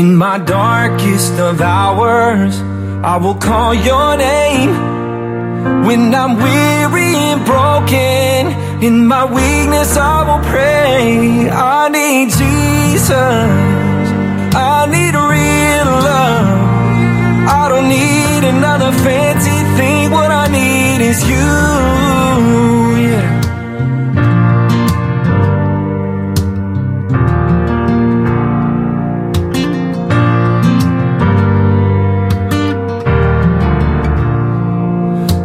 In 0.00 0.14
my 0.14 0.36
darkest 0.36 1.32
of 1.48 1.62
hours, 1.62 2.60
I 3.12 3.16
will 3.16 3.38
call 3.48 3.72
your 3.72 4.18
name. 4.18 4.72
When 5.86 6.14
I'm 6.14 6.34
weary 6.36 7.12
and 7.32 7.42
broken, 7.52 8.40
in 8.84 9.06
my 9.06 9.24
weakness 9.24 9.96
I 9.96 10.16
will 10.28 10.44
pray. 10.52 11.48
I 11.48 11.88
need 11.88 12.26
Jesus, 12.40 13.48
I 14.68 14.78
need 14.94 15.14
real 15.14 15.90
love. 16.10 16.48
I 17.60 17.68
don't 17.70 17.88
need 17.88 18.25
another 18.48 18.92
fancy 18.92 19.58
thing. 19.76 20.10
What 20.10 20.30
I 20.30 20.46
need 20.48 21.00
is 21.10 21.18
you. 21.28 21.48
Yeah. 23.06 23.26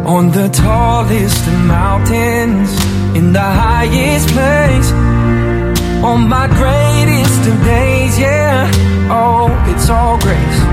On 0.06 0.30
the 0.30 0.48
tallest 0.48 1.46
of 1.46 1.58
mountains, 1.64 2.70
in 3.16 3.32
the 3.32 3.48
highest 3.64 4.28
place, 4.28 4.92
on 6.02 6.28
my 6.28 6.46
greatest 6.60 7.40
of 7.50 7.56
days, 7.64 8.18
yeah. 8.18 8.70
Oh, 9.10 9.48
it's 9.70 9.88
all 9.90 10.18
grace. 10.18 10.71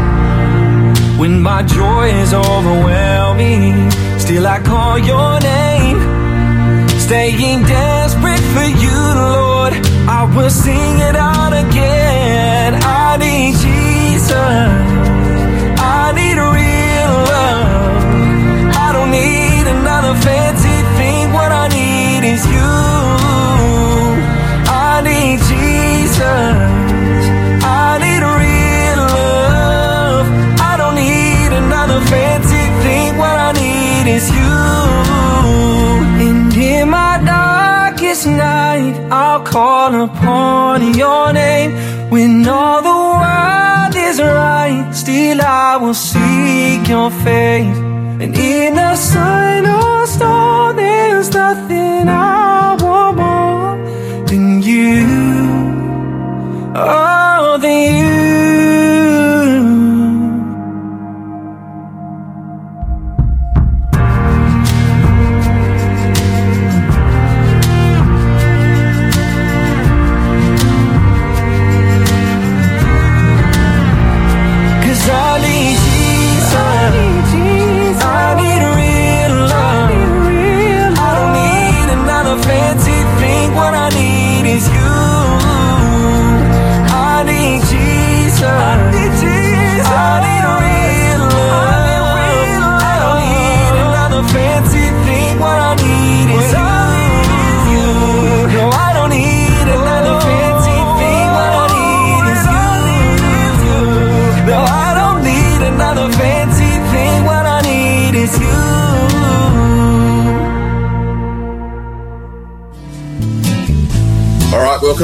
When 1.20 1.42
my 1.42 1.64
joy 1.64 2.08
is 2.24 2.34
overwhelming, 2.34 3.92
still 4.18 4.48
I 4.48 4.60
call 4.62 4.98
your 4.98 5.38
name. 5.42 6.00
Staying 6.98 7.64
desperate 7.64 8.46
for 8.56 8.68
you, 8.84 9.00
Lord. 9.26 9.74
I 10.08 10.24
will 10.34 10.50
sing 10.50 11.00
it 11.10 11.18
out 11.18 11.52
again. 11.52 12.76
I 12.82 13.18
need 13.18 13.52
Jesus. 13.66 14.32
I 16.00 16.14
need 16.16 16.38
real 16.38 17.14
love. 17.36 17.68
I 18.86 18.88
don't 18.96 19.12
need 19.12 19.66
another 19.78 20.16
fancy 20.22 20.78
thing. 20.98 21.34
What 21.34 21.52
I 21.52 21.68
need 21.68 22.24
is 22.34 22.46
you. 22.46 22.72
I 24.72 25.02
need 25.04 25.40
Jesus. 25.52 26.89
Need 31.90 31.96
another 31.96 32.06
fancy 32.08 32.84
thing. 32.84 33.18
What 33.18 33.38
I 33.40 33.52
need 33.54 34.08
is 34.16 34.30
you. 34.30 34.60
And 36.28 36.54
in 36.54 36.90
my 36.90 37.22
darkest 37.26 38.28
night, 38.28 38.96
I'll 39.12 39.42
call 39.42 40.04
upon 40.04 40.94
your 40.94 41.34
name. 41.34 41.72
When 42.10 42.48
all 42.48 42.82
the 42.82 42.90
world 42.90 43.96
is 43.96 44.20
right, 44.20 44.92
still 44.94 45.42
I 45.42 45.78
will 45.78 45.94
seek 45.94 46.88
your 46.88 47.12
face. 47.12 47.78
And 48.22 48.36
in 48.36 48.76
the 48.76 48.96
sun 48.96 49.66
or 49.66 50.08
storm, 50.08 50.76
there's 50.76 51.34
nothing 51.34 52.10
I 52.10 52.39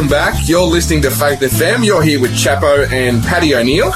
welcome 0.10 0.34
back. 0.34 0.48
You're 0.48 0.62
listening 0.62 1.02
to 1.04 1.10
Faith 1.10 1.40
FM. 1.40 1.84
You're 1.84 2.04
here 2.04 2.20
with 2.20 2.32
Chapo 2.32 2.92
and 2.92 3.24
Paddy 3.24 3.56
O'Neill, 3.56 3.92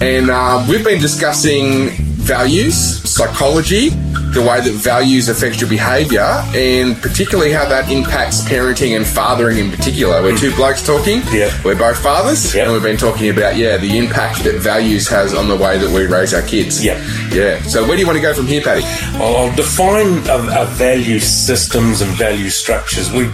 and 0.00 0.30
uh, 0.30 0.64
we've 0.68 0.84
been 0.84 1.00
discussing 1.00 1.90
values, 1.90 2.76
psychology, 3.08 3.88
the 3.88 4.40
way 4.40 4.60
that 4.60 4.72
values 4.74 5.28
affect 5.28 5.60
your 5.60 5.68
behaviour, 5.68 6.44
and 6.54 6.96
particularly 6.98 7.50
how 7.50 7.68
that 7.68 7.90
impacts 7.90 8.42
parenting 8.42 8.96
and 8.96 9.04
fathering 9.06 9.58
in 9.58 9.70
particular. 9.70 10.22
We're 10.22 10.36
two 10.36 10.54
blokes 10.54 10.86
talking. 10.86 11.22
Yeah. 11.32 11.50
We're 11.64 11.78
both 11.78 12.00
fathers, 12.00 12.54
and 12.54 12.70
we've 12.70 12.82
been 12.82 12.96
talking 12.96 13.30
about 13.30 13.56
yeah 13.56 13.78
the 13.78 13.98
impact 13.98 14.44
that 14.44 14.60
values 14.60 15.08
has 15.08 15.34
on 15.34 15.48
the 15.48 15.56
way 15.56 15.78
that 15.78 15.90
we 15.92 16.06
raise 16.06 16.34
our 16.34 16.42
kids. 16.42 16.84
Yeah. 16.84 16.98
Yeah. 17.32 17.60
So 17.62 17.82
where 17.86 17.96
do 17.96 18.00
you 18.00 18.06
want 18.06 18.16
to 18.16 18.22
go 18.22 18.34
from 18.34 18.46
here, 18.46 18.62
Paddy? 18.62 18.82
I'll 19.16 19.54
define 19.56 20.18
a, 20.28 20.62
a 20.62 20.66
value 20.66 21.18
systems 21.18 22.00
and 22.00 22.12
value 22.12 22.50
structures. 22.50 23.10
We 23.10 23.28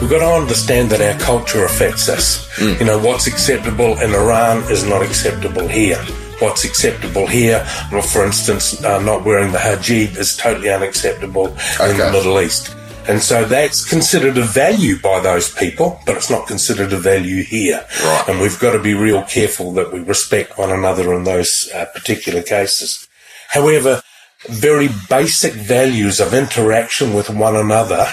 we've 0.00 0.10
got 0.10 0.18
to 0.20 0.40
understand 0.40 0.90
that 0.90 1.00
our 1.00 1.18
culture 1.20 1.64
affects 1.64 2.08
us. 2.08 2.46
You 2.60 2.84
know 2.84 2.98
what's 2.98 3.26
acceptable 3.26 3.98
in 4.00 4.14
Iran 4.14 4.58
is 4.70 4.84
not 4.84 5.02
acceptable 5.02 5.68
here. 5.68 5.98
What's 6.38 6.64
acceptable 6.64 7.26
here, 7.26 7.66
well, 7.90 8.02
for 8.02 8.24
instance, 8.24 8.84
uh, 8.84 9.00
not 9.00 9.24
wearing 9.24 9.52
the 9.52 9.58
hijab 9.58 10.16
is 10.16 10.36
totally 10.36 10.70
unacceptable 10.70 11.46
in 11.46 11.96
the 11.96 12.10
Middle 12.12 12.40
East. 12.40 12.74
And 13.08 13.22
so 13.22 13.44
that's 13.44 13.88
considered 13.88 14.36
a 14.36 14.42
value 14.42 14.98
by 14.98 15.20
those 15.20 15.52
people, 15.54 16.00
but 16.04 16.16
it's 16.16 16.28
not 16.28 16.48
considered 16.48 16.92
a 16.92 16.98
value 16.98 17.42
here. 17.42 17.86
Right. 18.02 18.24
And 18.28 18.40
we've 18.40 18.58
got 18.58 18.72
to 18.72 18.82
be 18.82 18.94
real 18.94 19.22
careful 19.22 19.72
that 19.74 19.92
we 19.92 20.00
respect 20.00 20.58
one 20.58 20.72
another 20.72 21.14
in 21.14 21.24
those 21.24 21.70
uh, 21.72 21.86
particular 21.94 22.42
cases. 22.42 23.08
However, 23.48 24.02
very 24.48 24.88
basic 25.08 25.52
values 25.52 26.20
of 26.20 26.34
interaction 26.34 27.14
with 27.14 27.30
one 27.30 27.56
another 27.56 28.08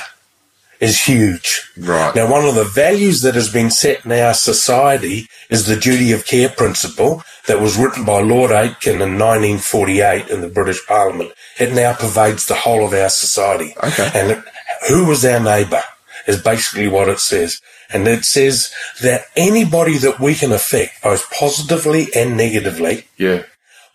is 0.83 1.03
huge. 1.05 1.71
Right. 1.77 2.13
Now, 2.15 2.29
one 2.29 2.45
of 2.45 2.55
the 2.55 2.63
values 2.63 3.21
that 3.21 3.35
has 3.35 3.51
been 3.51 3.69
set 3.71 4.05
in 4.05 4.11
our 4.11 4.33
society 4.33 5.27
is 5.49 5.65
the 5.65 5.75
duty 5.79 6.11
of 6.11 6.25
care 6.25 6.49
principle 6.49 7.23
that 7.47 7.59
was 7.61 7.77
written 7.77 8.05
by 8.05 8.21
Lord 8.21 8.51
Atkin 8.51 8.95
in 9.01 9.17
1948 9.17 10.29
in 10.29 10.41
the 10.41 10.47
British 10.49 10.85
Parliament. 10.85 11.31
It 11.59 11.73
now 11.73 11.93
pervades 11.93 12.45
the 12.45 12.55
whole 12.55 12.85
of 12.85 12.93
our 12.93 13.09
society. 13.09 13.73
Okay. 13.83 14.09
And 14.13 14.31
it, 14.31 14.43
who 14.89 15.05
was 15.05 15.25
our 15.25 15.39
neighbour 15.39 15.81
is 16.27 16.41
basically 16.41 16.87
what 16.87 17.09
it 17.09 17.19
says. 17.19 17.61
And 17.91 18.07
it 18.07 18.23
says 18.25 18.73
that 19.01 19.25
anybody 19.35 19.97
that 19.99 20.19
we 20.19 20.35
can 20.35 20.51
affect, 20.51 21.03
both 21.03 21.29
positively 21.31 22.07
and 22.15 22.35
negatively, 22.37 23.07
Yeah. 23.17 23.43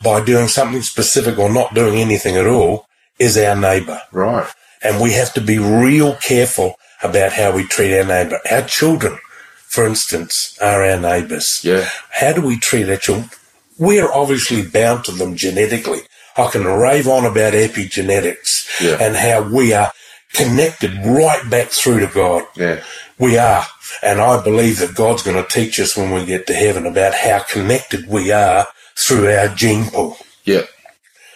by 0.02 0.25
doing 0.25 0.49
something 0.49 0.83
specific 0.83 1.38
or 1.38 1.50
not 1.52 1.75
doing 1.75 1.97
anything 1.99 2.37
at 2.37 2.47
all, 2.47 2.87
is 3.18 3.37
our 3.37 3.57
neighbour. 3.57 4.00
Right. 4.12 4.47
And 4.82 5.00
we 5.02 5.12
have 5.12 5.32
to 5.35 5.40
be 5.40 5.58
real 5.58 6.14
careful 6.16 6.78
about 7.02 7.32
how 7.32 7.54
we 7.54 7.64
treat 7.66 7.97
our 7.97 8.04
neighbour. 8.04 8.40
Our 8.50 8.62
children, 8.62 9.18
for 9.66 9.87
instance, 9.87 10.56
are 10.61 10.82
our 10.85 10.99
neighbours. 11.00 11.61
Yeah. 11.64 11.88
How 12.11 12.32
do 12.32 12.42
we 12.42 12.58
treat 12.58 12.88
our 12.88 12.97
children? 12.97 13.30
We're 13.78 14.12
obviously 14.12 14.66
bound 14.66 15.04
to 15.04 15.12
them 15.12 15.37
genetically. 15.37 16.00
I 16.37 16.49
can 16.50 16.64
rave 16.64 17.08
on 17.08 17.25
about 17.25 17.52
epigenetics 17.54 18.80
Yeah. 18.80 18.97
and 19.00 19.16
how 19.16 19.42
we 19.42 19.73
are 19.73 19.92
connected 20.32 20.92
right 21.04 21.49
back 21.50 21.68
through 21.68 22.00
to 22.00 22.06
God. 22.06 22.44
Yeah. 22.56 22.82
We 23.18 23.38
are. 23.38 23.66
And 24.02 24.20
I 24.20 24.42
believe 24.42 24.78
that 24.78 24.94
God's 24.94 25.23
going 25.23 25.42
to 25.42 25.49
teach 25.49 25.80
us 25.80 25.97
when 25.97 26.12
we 26.12 26.25
get 26.25 26.47
to 26.47 26.54
heaven 26.54 26.87
about 26.87 27.14
how 27.14 27.40
connected 27.40 28.06
we 28.08 28.30
are 28.30 28.68
through 28.97 29.30
our 29.32 29.49
gene 29.49 29.87
pool. 29.87 30.16
Yeah. 30.44 30.62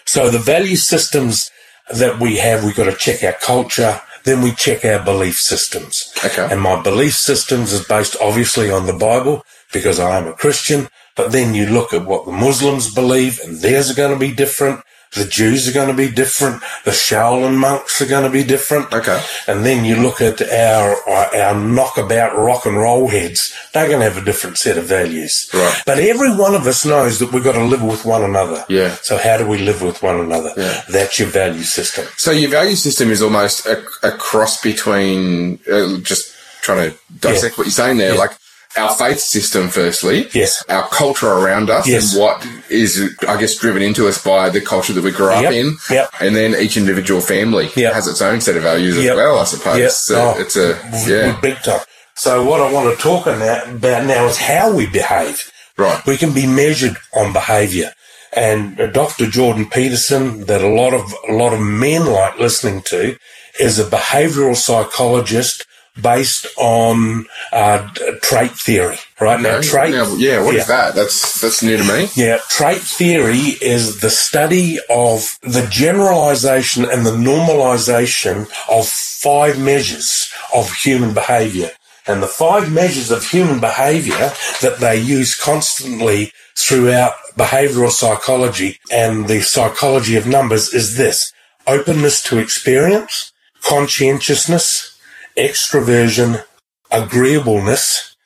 So 0.05 0.31
the 0.31 0.39
value 0.39 0.77
systems 0.77 1.51
that 1.91 2.21
we 2.21 2.37
have, 2.37 2.65
we've 2.65 2.77
got 2.77 2.91
to 2.91 2.97
check 2.97 3.23
our 3.23 3.33
culture, 3.33 4.01
then 4.25 4.43
we 4.43 4.53
check 4.53 4.85
our 4.85 5.05
belief 5.05 5.39
systems. 5.39 6.13
Okay. 6.25 6.49
And 6.51 6.61
my 6.61 6.81
belief 6.81 7.15
systems 7.15 7.73
is 7.73 7.85
based 7.85 8.17
obviously 8.21 8.71
on 8.71 8.87
the 8.87 8.93
Bible 8.93 9.45
because 9.73 9.99
I 9.99 10.19
am 10.19 10.29
a 10.29 10.33
Christian, 10.33 10.89
but 11.17 11.33
then 11.33 11.55
you 11.55 11.67
look 11.67 11.93
at 11.93 12.07
what 12.07 12.25
the 12.25 12.33
Muslims 12.33 12.95
believe 12.95 13.41
and 13.45 13.57
theirs 13.57 13.91
are 13.91 13.95
going 13.95 14.13
to 14.13 14.19
be 14.19 14.35
different. 14.35 14.81
The 15.15 15.27
Jews 15.27 15.69
are 15.69 15.73
going 15.73 15.89
to 15.89 15.95
be 15.95 16.11
different. 16.11 16.63
The 16.85 16.91
Shaolin 16.91 17.57
monks 17.57 18.01
are 18.01 18.07
going 18.07 18.25
to 18.25 18.31
be 18.31 18.45
different. 18.45 18.93
Okay. 18.93 19.23
And 19.47 19.65
then 19.65 19.85
you 19.85 19.97
look 19.97 20.21
at 20.23 20.41
our, 20.41 20.97
our, 21.09 21.37
our 21.37 21.55
knockabout 21.55 22.37
rock 22.39 22.65
and 22.65 22.77
roll 22.79 23.09
heads. 23.09 23.53
They're 23.75 23.89
going 23.89 24.01
to 24.01 24.09
have 24.11 24.17
a 24.17 24.25
different 24.25 24.57
set 24.59 24.79
of 24.79 24.85
values. 24.85 25.51
Right. 25.53 25.83
But 25.85 25.99
every 25.99 26.35
one 26.35 26.55
of 26.55 26.67
us 26.67 26.87
knows 26.87 27.19
that 27.19 27.31
we've 27.33 27.45
got 27.45 27.53
to 27.53 27.65
live 27.65 27.83
with 27.83 28.05
one 28.07 28.23
another. 28.25 28.65
Yeah. 28.71 28.95
So 29.03 29.19
how 29.19 29.37
do 29.37 29.47
we 29.47 29.59
live 29.59 29.83
with 29.83 30.03
one 30.03 30.19
another? 30.19 30.53
Yeah. 30.57 30.83
That's 30.89 31.19
your 31.19 31.29
value 31.29 31.63
system. 31.63 32.07
So 32.17 32.31
your 32.31 32.51
value 32.51 32.77
system 32.77 33.11
is 33.11 33.21
almost 33.23 33.67
a, 33.67 33.85
a 34.03 34.13
cross 34.13 34.63
between 34.63 35.59
uh, 35.71 35.99
just 36.01 36.35
trying 36.63 36.91
to 36.91 36.97
dissect 37.21 37.55
Yeah. 37.55 37.59
what 37.59 37.67
you're 37.67 37.73
saying 37.73 37.99
there, 37.99 38.13
Yeah. 38.15 38.19
like 38.19 38.31
our 38.77 38.95
faith 38.95 39.21
system, 39.21 39.69
firstly, 39.69 40.29
Yes. 40.33 40.65
our 40.69 40.89
culture 40.89 41.29
around 41.31 41.71
us, 41.71 41.87
Yes. 41.87 42.13
and 42.13 42.21
what 42.23 42.47
is, 42.69 43.01
I 43.29 43.37
guess, 43.39 43.55
driven 43.57 43.83
into 43.83 44.09
us 44.09 44.19
by 44.19 44.49
the 44.51 44.61
culture 44.61 44.93
that 44.95 45.05
we 45.05 45.11
grew 45.11 45.31
up 45.31 45.43
Yep. 45.43 45.53
in, 45.53 45.77
Yep. 45.91 46.11
and 46.21 46.35
then 46.37 46.55
each 46.55 46.77
individual 46.77 47.21
family 47.21 47.71
Yep. 47.75 47.93
has 47.95 48.07
its 48.09 48.23
own 48.23 48.41
set 48.41 48.57
of 48.57 48.63
values 48.63 48.97
as 48.97 49.15
well, 49.17 49.39
I 49.39 49.45
suppose. 49.45 49.97
So 49.97 50.35
Oh. 50.37 50.41
it's 50.41 50.57
a 50.57 50.79
yeah, 51.07 51.37
Big 51.41 51.63
time. 51.63 51.81
So 52.15 52.43
what 52.45 52.61
I 52.61 52.71
want 52.71 52.95
to 52.97 53.03
talk 53.03 53.27
about 53.27 53.69
about 53.69 54.05
now 54.05 54.27
is 54.27 54.37
how 54.39 54.71
we 54.71 54.87
behave. 54.87 55.51
Right. 55.79 56.05
We 56.07 56.17
can 56.17 56.33
be 56.33 56.47
measured 56.47 56.97
on 57.15 57.33
behaviour. 57.33 57.93
And 58.35 58.81
uh, 58.81 58.87
Dr. 58.87 59.27
Jordan 59.27 59.67
Peterson, 59.67 60.45
that 60.47 60.63
a 60.63 60.69
lot 60.69 60.95
of 60.95 61.15
a 61.29 61.33
lot 61.33 61.53
of 61.53 61.61
men 61.61 62.07
like 62.07 62.39
listening 62.39 62.83
to, 62.83 63.17
is 63.59 63.79
a 63.79 63.85
behavioural 63.85 64.57
psychologist 64.57 65.65
based 66.01 66.47
on 66.57 67.27
uh, 67.53 67.89
trait 68.23 68.53
theory. 68.53 68.97
Right 69.21 69.41
now, 69.41 69.61
trait. 69.61 69.93
Now, 69.93 70.15
yeah, 70.15 70.43
what 70.43 70.55
is 70.55 70.67
that? 70.67 70.95
That's 70.95 71.41
that's 71.41 71.63
new 71.63 71.77
to 71.77 71.85
me. 71.85 72.09
Yeah, 72.15 72.39
trait 72.49 72.81
theory 72.81 73.57
is 73.61 74.01
the 74.01 74.11
study 74.11 74.79
of 74.91 75.39
the 75.43 75.67
generalization 75.71 76.85
and 76.85 77.05
the 77.07 77.13
normalization 77.13 78.49
of 78.69 78.89
five 78.89 79.59
measures 79.59 80.33
of 80.55 80.73
human 80.73 81.15
behavior. 81.15 81.71
And 82.07 82.21
the 82.21 82.27
five 82.27 82.73
measures 82.73 83.13
of 83.13 83.25
human 83.25 83.61
behavior 83.61 84.33
that 84.61 84.79
they 84.81 85.01
use 85.01 85.37
constantly 85.37 86.33
throughout 86.57 87.13
behavioral 87.37 87.91
psychology 87.91 88.81
and 88.91 89.29
the 89.29 89.41
psychology 89.41 90.17
of 90.17 90.27
numbers 90.27 90.75
is 90.75 90.97
this 90.97 91.33
openness 91.67 92.21
to 92.25 92.39
experience, 92.39 93.33
conscientiousness, 93.63 94.92
extroversion, 95.37 96.43
agreeableness, 96.91 98.17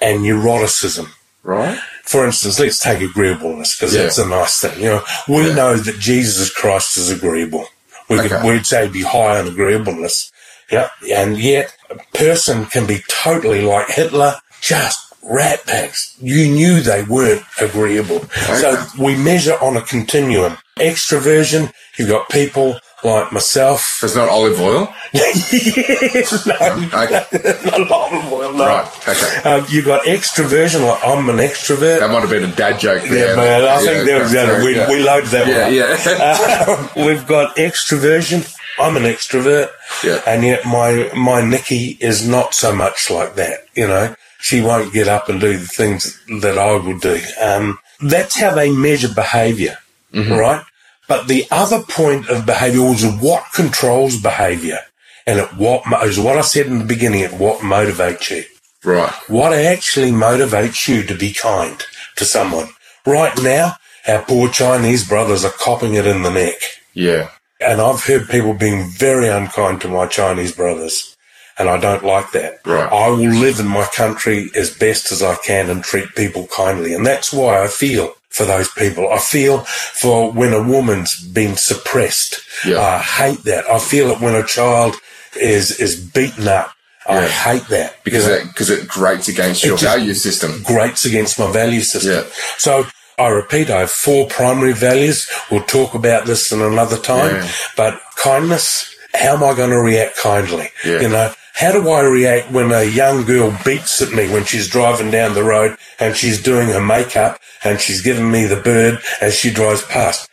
and 0.00 0.20
neuroticism. 0.20 1.08
Right. 1.42 1.78
For 2.04 2.26
instance, 2.26 2.58
let's 2.58 2.78
take 2.78 3.00
agreeableness 3.00 3.76
because 3.76 3.94
Yeah. 3.94 4.02
that's 4.02 4.18
a 4.18 4.26
nice 4.26 4.58
thing. 4.60 4.80
You 4.80 4.90
know, 4.90 5.04
we 5.28 5.48
Yeah. 5.48 5.54
know 5.54 5.76
that 5.76 5.98
Jesus 5.98 6.50
Christ 6.50 6.96
is 6.96 7.10
agreeable. 7.10 7.68
We 8.08 8.18
could, 8.18 8.32
Okay. 8.32 8.48
we'd 8.48 8.66
say 8.66 8.88
be 8.88 9.02
high 9.02 9.38
on 9.38 9.46
agreeableness. 9.46 10.30
Yeah. 10.70 10.88
And 11.14 11.38
yet 11.38 11.72
a 11.90 11.96
person 12.16 12.66
can 12.66 12.86
be 12.86 13.04
totally 13.08 13.62
like 13.62 13.88
Hitler, 13.90 14.40
just 14.60 14.98
rat 15.22 15.64
packs. 15.66 16.12
You 16.20 16.48
knew 16.48 16.80
they 16.80 17.02
weren't 17.02 17.42
agreeable. 17.60 18.16
Okay. 18.16 18.60
So 18.60 18.86
we 18.98 19.14
measure 19.14 19.56
on 19.60 19.76
a 19.76 19.82
continuum. 19.82 20.58
Extroversion, 20.78 21.72
you've 21.96 22.08
got 22.08 22.28
people 22.30 22.80
like 23.04 23.32
myself. 23.32 23.80
So 23.98 24.06
it's 24.06 24.16
not 24.16 24.28
olive 24.28 24.60
oil. 24.60 24.92
yes, 25.12 26.46
no, 26.46 26.54
Okay. 26.54 27.24
not 27.66 27.90
olive 27.90 28.32
oil, 28.32 28.52
no. 28.52 28.66
Right. 28.66 29.08
Okay. 29.08 29.48
Um, 29.48 29.66
you've 29.68 29.84
got 29.86 30.04
extroversion, 30.04 30.86
like 30.86 31.04
I'm 31.04 31.28
an 31.28 31.36
extrovert. 31.36 32.00
That 32.00 32.10
might 32.10 32.20
have 32.20 32.30
been 32.30 32.44
a 32.44 32.54
dad 32.54 32.78
joke 32.78 33.02
Yeah, 33.04 33.34
man, 33.36 33.64
I 33.64 33.78
think 33.84 34.06
that 34.06 34.22
was, 34.22 34.64
we, 34.64 34.78
right, 34.78 34.88
we 34.88 35.02
loaded 35.02 35.30
that 35.30 35.46
yeah. 35.48 35.64
one 35.64 35.74
Yeah, 35.74 35.84
up. 35.84 36.06
yeah. 36.06 36.90
Uh, 37.00 37.06
we've 37.06 37.26
got 37.26 37.56
extroversion. 37.56 38.46
I'm 38.78 38.96
an 38.96 39.02
extrovert. 39.04 39.68
Yeah. 40.04 40.20
And 40.26 40.44
yet 40.44 40.64
my, 40.64 41.10
my 41.16 41.40
Nikki 41.42 41.96
is 42.00 42.26
not 42.26 42.54
so 42.54 42.74
much 42.74 43.10
like 43.10 43.34
that, 43.34 43.60
you 43.74 43.86
know. 43.88 44.14
She 44.38 44.60
won't 44.62 44.92
get 44.92 45.06
up 45.08 45.28
and 45.28 45.38
do 45.40 45.56
the 45.58 45.66
things 45.66 46.18
that 46.40 46.56
I 46.56 46.72
will 46.76 46.98
do. 46.98 47.20
Um, 47.42 47.78
that's 48.00 48.40
how 48.40 48.54
they 48.54 48.70
measure 48.70 49.12
behavior, 49.14 49.76
Mm-hmm. 50.14 50.32
right? 50.32 50.64
But 51.10 51.26
the 51.26 51.44
other 51.50 51.82
point 51.82 52.28
of 52.28 52.46
behavior 52.46 52.84
is 52.84 53.04
what 53.20 53.44
controls 53.52 54.16
behavior. 54.16 54.78
And 55.26 55.40
it 55.40 55.48
what, 55.56 55.82
is 56.04 56.20
what 56.20 56.38
I 56.38 56.42
said 56.42 56.68
in 56.68 56.78
the 56.78 56.84
beginning, 56.84 57.20
it 57.20 57.32
what 57.34 57.58
motivates 57.58 58.30
you 58.30 58.44
right. 58.84 59.12
what 59.28 59.52
actually 59.52 60.12
motivates 60.12 60.86
you 60.88 61.02
to 61.02 61.14
be 61.14 61.32
kind 61.32 61.82
to 62.16 62.24
someone. 62.24 62.68
Right 63.04 63.36
now, 63.42 63.74
our 64.06 64.22
poor 64.22 64.48
Chinese 64.48 65.06
brothers 65.08 65.44
are 65.44 65.50
copping 65.50 65.94
it 65.94 66.06
in 66.06 66.22
the 66.22 66.30
neck. 66.30 66.60
Yeah. 66.94 67.30
And 67.60 67.80
I've 67.80 68.04
heard 68.04 68.28
people 68.28 68.54
being 68.54 68.88
very 68.90 69.26
unkind 69.28 69.80
to 69.80 69.88
my 69.88 70.06
Chinese 70.06 70.52
brothers. 70.52 71.16
And 71.58 71.68
I 71.68 71.78
don't 71.78 72.04
like 72.04 72.30
that. 72.32 72.60
Right. 72.64 72.90
I 72.90 73.08
will 73.08 73.18
live 73.18 73.58
in 73.58 73.66
my 73.66 73.84
country 73.84 74.48
as 74.54 74.74
best 74.74 75.10
as 75.10 75.22
I 75.22 75.34
can 75.34 75.68
and 75.68 75.82
treat 75.82 76.14
people 76.14 76.46
kindly. 76.46 76.94
And 76.94 77.04
that's 77.04 77.32
why 77.32 77.62
I 77.62 77.66
feel 77.66 78.14
for 78.30 78.44
those 78.46 78.68
people. 78.72 79.12
I 79.12 79.18
feel 79.18 79.58
for 79.60 80.32
when 80.32 80.52
a 80.52 80.62
woman's 80.62 81.20
been 81.20 81.56
suppressed. 81.56 82.40
Yeah. 82.66 82.80
I 82.80 82.98
hate 82.98 83.44
that. 83.44 83.68
I 83.68 83.78
feel 83.78 84.10
it 84.10 84.20
when 84.20 84.34
a 84.34 84.44
child 84.46 84.96
is, 85.36 85.78
is 85.78 85.96
beaten 85.96 86.48
up. 86.48 86.72
I 87.06 87.20
Yeah. 87.22 87.28
hate 87.28 87.68
that. 87.68 88.02
Because 88.04 88.26
it, 88.28 88.46
because 88.46 88.70
it 88.70 88.86
grates 88.88 89.26
against 89.28 89.64
your 89.64 89.76
just- 89.76 89.82
value 89.96 90.14
system. 90.14 90.62
grates 90.64 91.04
against 91.04 91.38
my 91.38 91.50
value 91.50 91.80
system. 91.82 92.12
Yeah. 92.24 92.30
So 92.58 92.86
I 93.18 93.28
repeat, 93.28 93.68
I 93.70 93.80
have 93.80 93.90
four 93.90 94.26
primary 94.28 94.72
values. 94.72 95.28
We'll 95.50 95.64
talk 95.64 95.94
about 95.94 96.26
this 96.26 96.52
in 96.52 96.62
another 96.62 96.96
time. 96.98 97.46
But 97.76 98.00
kindness, 98.16 98.94
how 99.14 99.34
am 99.34 99.42
I 99.44 99.54
going 99.54 99.70
to 99.70 99.80
react 99.80 100.18
kindly? 100.18 100.70
You 100.84 101.08
know, 101.08 101.32
how 101.54 101.72
do 101.72 101.88
I 101.90 102.02
react 102.02 102.50
when 102.50 102.72
a 102.72 102.84
young 102.84 103.24
girl 103.24 103.56
beats 103.64 104.00
at 104.00 104.12
me 104.12 104.28
when 104.30 104.44
she's 104.44 104.68
driving 104.68 105.10
down 105.10 105.34
the 105.34 105.44
road 105.44 105.76
and 105.98 106.16
she's 106.16 106.42
doing 106.42 106.68
her 106.68 106.80
makeup 106.80 107.38
and 107.64 107.80
she's 107.80 108.02
giving 108.02 108.30
me 108.30 108.46
the 108.46 108.56
bird 108.56 109.00
as 109.20 109.34
she 109.34 109.52
drives 109.52 109.82
past? 109.84 110.28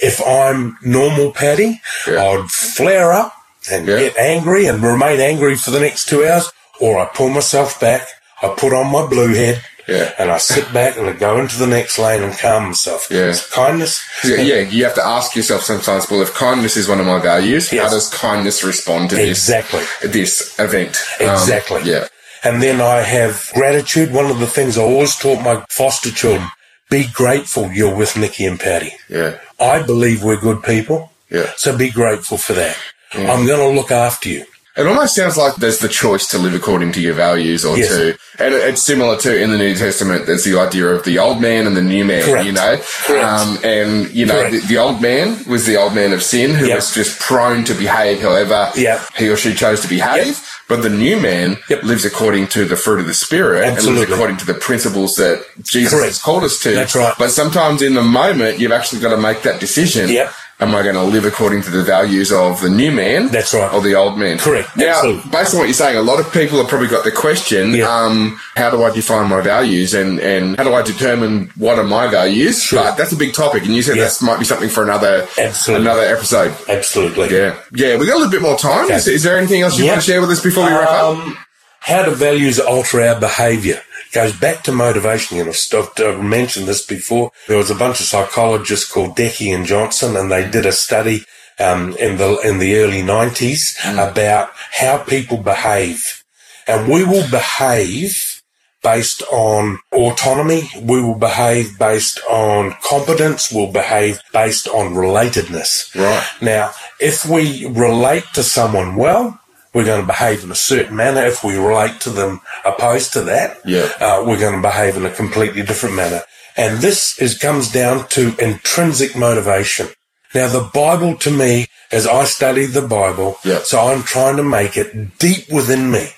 If 0.00 0.20
I'm 0.26 0.76
normal 0.84 1.30
Paddy, 1.32 1.80
Yeah. 2.06 2.24
I'd 2.24 2.50
flare 2.50 3.12
up 3.12 3.32
and 3.70 3.86
Yeah. 3.86 3.98
get 3.98 4.16
angry 4.16 4.66
and 4.66 4.82
remain 4.82 5.20
angry 5.20 5.54
for 5.56 5.70
the 5.70 5.80
next 5.80 6.08
two 6.08 6.26
hours, 6.26 6.50
or 6.80 6.98
I 6.98 7.04
pull 7.06 7.28
myself 7.28 7.78
back, 7.78 8.08
I 8.42 8.48
put 8.48 8.72
on 8.72 8.90
my 8.90 9.06
blue 9.06 9.32
head, 9.34 9.62
Yeah. 9.88 10.12
and 10.18 10.30
I 10.30 10.38
sit 10.38 10.72
back 10.72 10.96
and 10.96 11.08
I 11.08 11.12
go 11.14 11.38
into 11.40 11.58
the 11.58 11.66
next 11.66 11.98
lane 11.98 12.22
and 12.22 12.36
calm 12.38 12.66
myself. 12.66 13.08
Yeah. 13.10 13.30
It's 13.30 13.48
kindness. 13.52 14.00
Yeah, 14.24 14.36
yeah, 14.36 14.60
you 14.60 14.84
have 14.84 14.94
to 14.94 15.04
ask 15.04 15.34
yourself 15.34 15.62
sometimes, 15.62 16.08
well, 16.10 16.22
if 16.22 16.32
kindness 16.34 16.76
is 16.76 16.88
one 16.88 17.00
of 17.00 17.06
my 17.06 17.18
values, 17.20 17.70
how 17.70 17.88
does 17.88 18.08
kindness 18.08 18.62
respond 18.62 19.10
to 19.10 19.16
this, 19.16 19.28
Exactly. 19.48 19.82
this 20.08 20.56
event? 20.58 20.96
Um, 21.20 21.30
Exactly. 21.30 21.82
yeah. 21.84 22.06
And 22.44 22.62
then 22.62 22.80
I 22.80 23.02
have 23.02 23.50
gratitude. 23.54 24.12
One 24.12 24.30
of 24.30 24.38
the 24.40 24.46
things 24.46 24.76
I 24.78 24.82
always 24.82 25.16
taught 25.16 25.42
my 25.42 25.64
foster 25.68 26.10
children, 26.10 26.48
be 26.90 27.06
grateful 27.12 27.70
you're 27.72 27.94
with 27.94 28.16
Nikki 28.16 28.44
and 28.46 28.58
Paddy. 28.60 28.94
Yeah. 29.08 29.38
I 29.60 29.82
believe 29.82 30.22
we're 30.22 30.40
good 30.40 30.62
people. 30.62 31.10
Yeah. 31.30 31.50
So 31.56 31.76
be 31.76 31.90
grateful 31.90 32.38
for 32.38 32.52
that. 32.52 32.76
I'm 33.14 33.46
going 33.46 33.60
to 33.60 33.78
look 33.80 33.90
after 33.90 34.28
you. 34.28 34.44
It 34.74 34.86
almost 34.86 35.14
sounds 35.14 35.36
like 35.36 35.56
there's 35.56 35.80
the 35.80 35.88
choice 35.88 36.26
to 36.28 36.38
live 36.38 36.54
according 36.54 36.92
to 36.92 37.00
your 37.00 37.12
values 37.12 37.62
or 37.62 37.76
Yes. 37.76 37.88
to, 37.90 38.18
and 38.42 38.54
it's 38.54 38.82
similar 38.82 39.18
to 39.18 39.38
in 39.38 39.50
the 39.50 39.58
New 39.58 39.74
Testament, 39.74 40.24
there's 40.24 40.44
the 40.44 40.58
idea 40.58 40.86
of 40.86 41.04
the 41.04 41.18
old 41.18 41.42
man 41.42 41.66
and 41.66 41.76
the 41.76 41.82
new 41.82 42.06
man, 42.06 42.22
Correct. 42.22 42.46
you 42.46 42.52
know? 42.52 42.80
Um, 43.22 43.58
and, 43.62 44.10
you 44.12 44.24
know, 44.24 44.48
the, 44.50 44.60
the 44.60 44.78
old 44.78 45.02
man 45.02 45.44
was 45.46 45.66
the 45.66 45.76
old 45.76 45.94
man 45.94 46.14
of 46.14 46.22
sin 46.22 46.54
who 46.54 46.66
Yep. 46.66 46.76
was 46.76 46.94
just 46.94 47.20
prone 47.20 47.64
to 47.64 47.74
behave 47.74 48.22
however 48.22 48.70
Yep. 48.74 49.00
he 49.16 49.28
or 49.28 49.36
she 49.36 49.52
chose 49.52 49.82
to 49.82 49.88
behave. 49.88 50.26
Yep. 50.26 50.36
But 50.68 50.80
the 50.82 50.88
new 50.88 51.20
man 51.20 51.58
lives 51.82 52.06
according 52.06 52.46
to 52.48 52.64
the 52.64 52.76
fruit 52.76 53.00
of 53.00 53.06
the 53.06 53.12
spirit 53.12 53.64
and 53.64 53.84
lives 53.84 54.10
according 54.10 54.38
to 54.38 54.46
the 54.46 54.54
principles 54.54 55.16
that 55.16 55.44
Jesus 55.62 55.92
Correct. 55.92 56.06
has 56.06 56.18
called 56.22 56.44
us 56.44 56.58
to. 56.60 56.70
That's 56.70 56.94
right. 56.94 57.12
But 57.18 57.30
sometimes 57.30 57.82
in 57.82 57.92
the 57.92 58.02
moment, 58.02 58.58
you've 58.58 58.72
actually 58.72 59.02
got 59.02 59.10
to 59.10 59.18
make 59.20 59.42
that 59.42 59.60
decision. 59.60 60.08
Yep. 60.08 60.32
Am 60.62 60.76
I 60.76 60.82
going 60.84 60.94
to 60.94 61.02
live 61.02 61.24
according 61.24 61.62
to 61.62 61.70
the 61.70 61.82
values 61.82 62.30
of 62.30 62.60
the 62.60 62.70
new 62.70 62.92
man? 62.92 63.28
That's 63.28 63.52
right. 63.52 63.72
Or 63.74 63.80
the 63.80 63.96
old 63.96 64.16
man? 64.16 64.38
Correct. 64.38 64.76
Now, 64.76 64.90
Absolutely. 64.98 65.30
based 65.32 65.54
on 65.54 65.58
what 65.58 65.64
you're 65.64 65.74
saying, 65.74 65.96
a 65.96 66.02
lot 66.02 66.20
of 66.20 66.32
people 66.32 66.58
have 66.58 66.68
probably 66.68 66.86
got 66.86 67.04
the 67.04 67.10
question, 67.10 67.72
Yeah. 67.74 67.88
um, 67.92 68.38
how 68.54 68.70
do 68.70 68.84
I 68.84 68.90
define 68.92 69.28
my 69.28 69.40
values 69.40 69.92
and, 69.92 70.20
and 70.20 70.56
how 70.56 70.62
do 70.62 70.72
I 70.72 70.82
determine 70.82 71.50
what 71.56 71.80
are 71.80 71.84
my 71.84 72.06
values? 72.06 72.62
Sure. 72.62 72.78
But 72.80 72.94
that's 72.96 73.10
a 73.10 73.16
big 73.16 73.34
topic, 73.34 73.64
and 73.64 73.74
you 73.74 73.82
said 73.82 73.96
Yeah. 73.96 74.04
that 74.04 74.22
might 74.22 74.38
be 74.38 74.44
something 74.44 74.68
for 74.68 74.84
another 74.84 75.26
Absolutely. 75.36 75.84
another 75.84 76.02
episode. 76.02 76.54
Absolutely. 76.68 77.36
Yeah, 77.36 77.56
yeah. 77.72 77.96
We 77.96 78.06
got 78.06 78.14
a 78.14 78.20
little 78.22 78.30
bit 78.30 78.42
more 78.42 78.56
time. 78.56 78.84
Okay. 78.84 78.94
Is, 78.94 79.08
is 79.08 79.22
there 79.24 79.36
anything 79.36 79.62
else 79.62 79.76
you 79.78 79.86
Yeah. 79.86 79.92
want 79.92 80.02
to 80.04 80.10
share 80.10 80.20
with 80.20 80.30
us 80.30 80.40
before 80.40 80.64
we 80.66 80.70
wrap 80.70 80.88
up? 80.90 81.16
Um, 81.18 81.38
how 81.80 82.04
do 82.04 82.12
values 82.12 82.60
alter 82.60 83.00
our 83.00 83.18
behaviour? 83.18 83.82
Goes 84.12 84.38
back 84.38 84.62
to 84.64 84.72
motivation. 84.72 85.38
You 85.38 85.44
know, 85.44 85.52
I've, 85.52 85.90
I've 86.00 86.22
mentioned 86.22 86.66
this 86.66 86.84
before. 86.84 87.30
There 87.48 87.56
was 87.56 87.70
a 87.70 87.74
bunch 87.74 88.00
of 88.00 88.06
psychologists 88.06 88.90
called 88.90 89.16
Decky 89.16 89.54
and 89.54 89.64
Johnson, 89.64 90.16
and 90.16 90.30
they 90.30 90.48
did 90.48 90.66
a 90.66 90.72
study 90.72 91.24
um, 91.58 91.96
in 91.96 92.18
the 92.18 92.38
in 92.44 92.58
the 92.58 92.76
early 92.76 93.02
nineties 93.02 93.78
about 93.84 94.50
how 94.72 94.98
people 94.98 95.38
behave, 95.38 96.24
and 96.66 96.92
we 96.92 97.04
will 97.04 97.28
behave 97.30 98.42
based 98.82 99.22
on 99.30 99.78
autonomy. 99.92 100.68
We 100.80 101.00
will 101.00 101.18
behave 101.18 101.78
based 101.78 102.20
on 102.28 102.74
competence. 102.82 103.52
We'll 103.52 103.72
behave 103.72 104.20
based 104.32 104.68
on 104.68 104.94
relatedness. 104.94 105.94
Right. 105.94 106.26
Now, 106.42 106.72
if 107.00 107.24
we 107.24 107.66
relate 107.66 108.24
to 108.34 108.42
someone 108.42 108.96
well, 108.96 109.38
we're 109.74 109.84
going 109.84 110.00
to 110.00 110.06
behave 110.06 110.44
in 110.44 110.50
a 110.50 110.54
certain 110.56 110.96
manner. 110.96 111.24
If 111.26 111.42
we 111.42 111.56
relate 111.56 112.00
to 112.02 112.10
them 112.10 112.40
opposed 112.64 113.12
to 113.14 113.22
that, 113.22 113.58
Yeah. 113.64 113.90
uh, 114.00 114.22
we're 114.26 114.38
going 114.38 114.56
to 114.56 114.60
behave 114.62 114.96
in 114.96 115.06
a 115.06 115.10
completely 115.10 115.62
different 115.62 115.94
manner. 115.96 116.22
And 116.56 116.78
this 116.78 117.18
is 117.18 117.38
comes 117.38 117.72
down 117.72 118.08
to 118.08 118.34
intrinsic 118.38 119.16
motivation. 119.16 119.88
Now, 120.34 120.48
the 120.48 120.68
Bible 120.72 121.16
to 121.16 121.30
me, 121.30 121.66
as 121.90 122.06
I 122.06 122.24
study 122.24 122.66
the 122.66 122.82
Bible, 122.82 123.38
Yeah. 123.44 123.60
so 123.64 123.88
I'm 123.88 124.02
trying 124.02 124.36
to 124.36 124.42
make 124.42 124.76
it 124.76 125.18
deep 125.18 125.48
within 125.50 125.90
me 125.90 126.10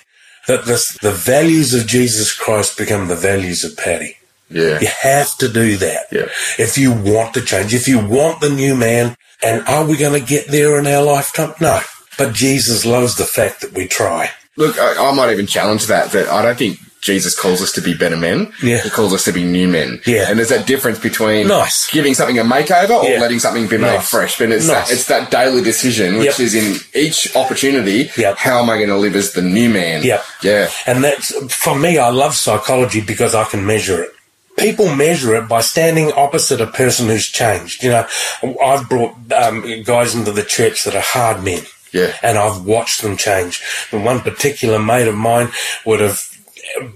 that 0.47 0.65
this, 0.65 0.97
the 1.01 1.11
values 1.11 1.73
of 1.73 1.87
Jesus 1.87 2.33
Christ 2.33 2.77
become 2.77 3.07
the 3.07 3.15
values 3.15 3.63
of 3.63 3.75
Paddy. 3.77 4.17
Yeah. 4.49 4.79
You 4.79 4.87
have 5.01 5.35
to 5.37 5.49
do 5.49 5.75
that. 5.77 6.03
Yeah. 6.11 6.27
If 6.59 6.77
you 6.77 6.91
want 6.91 7.33
to 7.33 7.41
change, 7.41 7.73
if 7.73 7.87
you 7.87 7.99
want 7.99 8.41
the 8.41 8.49
new 8.49 8.75
man, 8.75 9.15
and 9.43 9.65
are 9.67 9.85
we 9.85 9.97
going 9.97 10.19
to 10.19 10.25
get 10.25 10.47
there 10.47 10.77
in 10.79 10.87
our 10.87 11.03
lifetime? 11.03 11.53
No. 11.59 11.81
But 12.17 12.33
Jesus 12.33 12.85
loves 12.85 13.15
the 13.17 13.25
fact 13.25 13.61
that 13.61 13.73
we 13.73 13.87
try. 13.87 14.29
Look, 14.57 14.77
I, 14.79 15.09
I 15.09 15.11
might 15.13 15.31
even 15.31 15.47
challenge 15.47 15.87
that. 15.87 16.11
That 16.11 16.27
I 16.29 16.41
don't 16.41 16.57
think 16.57 16.79
Jesus 17.01 17.37
calls 17.39 17.61
us 17.61 17.71
to 17.73 17.81
be 17.81 17.93
better 17.93 18.15
men. 18.17 18.51
Yeah. 18.63 18.81
He 18.81 18.89
calls 18.89 19.13
us 19.13 19.25
to 19.25 19.31
be 19.33 19.43
new 19.43 19.67
men. 19.67 20.01
Yeah. 20.07 20.25
And 20.29 20.39
there's 20.39 20.49
that 20.49 20.65
difference 20.65 20.97
between 20.97 21.47
Nice. 21.47 21.91
giving 21.91 22.13
something 22.15 22.39
a 22.39 22.43
makeover 22.43 23.03
or 23.03 23.07
Yeah. 23.09 23.19
letting 23.19 23.39
something 23.39 23.67
be 23.67 23.77
made 23.77 23.95
Nice. 23.97 24.09
fresh. 24.09 24.37
But 24.39 24.51
it's 24.51 24.65
Nice. 24.65 24.87
that 24.87 24.93
it's 24.93 25.05
that 25.05 25.29
daily 25.29 25.61
decision, 25.61 26.17
which 26.17 26.25
Yep. 26.27 26.39
is 26.39 26.55
in 26.55 26.77
each 26.95 27.35
opportunity. 27.35 28.09
Yep. 28.17 28.37
How 28.37 28.59
am 28.61 28.69
I 28.69 28.77
going 28.77 28.89
to 28.89 28.97
live 28.97 29.15
as 29.15 29.33
the 29.33 29.41
new 29.43 29.69
man? 29.69 30.03
Yep. 30.03 30.23
Yeah. 30.41 30.69
And 30.87 31.03
that's, 31.03 31.31
for 31.53 31.75
me, 31.77 31.97
I 31.99 32.09
love 32.09 32.35
psychology 32.35 33.01
because 33.01 33.35
I 33.35 33.43
can 33.43 33.65
measure 33.67 34.01
it. 34.01 34.11
People 34.57 34.87
measure 34.95 35.35
it 35.35 35.49
by 35.49 35.59
standing 35.61 36.13
opposite 36.13 36.61
a 36.61 36.65
person 36.67 37.07
who's 37.09 37.27
changed. 37.27 37.83
You 37.83 37.89
know, 37.89 38.07
I've 38.63 38.87
brought 38.87 39.13
um, 39.33 39.83
guys 39.83 40.15
into 40.15 40.31
the 40.31 40.43
church 40.43 40.85
that 40.85 40.95
are 40.95 41.01
hard 41.01 41.43
men. 41.43 41.61
Yeah. 41.95 42.11
And 42.21 42.37
I've 42.37 42.63
watched 42.65 43.01
them 43.01 43.15
change. 43.17 43.63
And 43.91 44.03
one 44.05 44.19
particular 44.21 44.77
mate 44.79 45.07
of 45.07 45.15
mine 45.15 45.49
would 45.85 46.01
have 46.01 46.19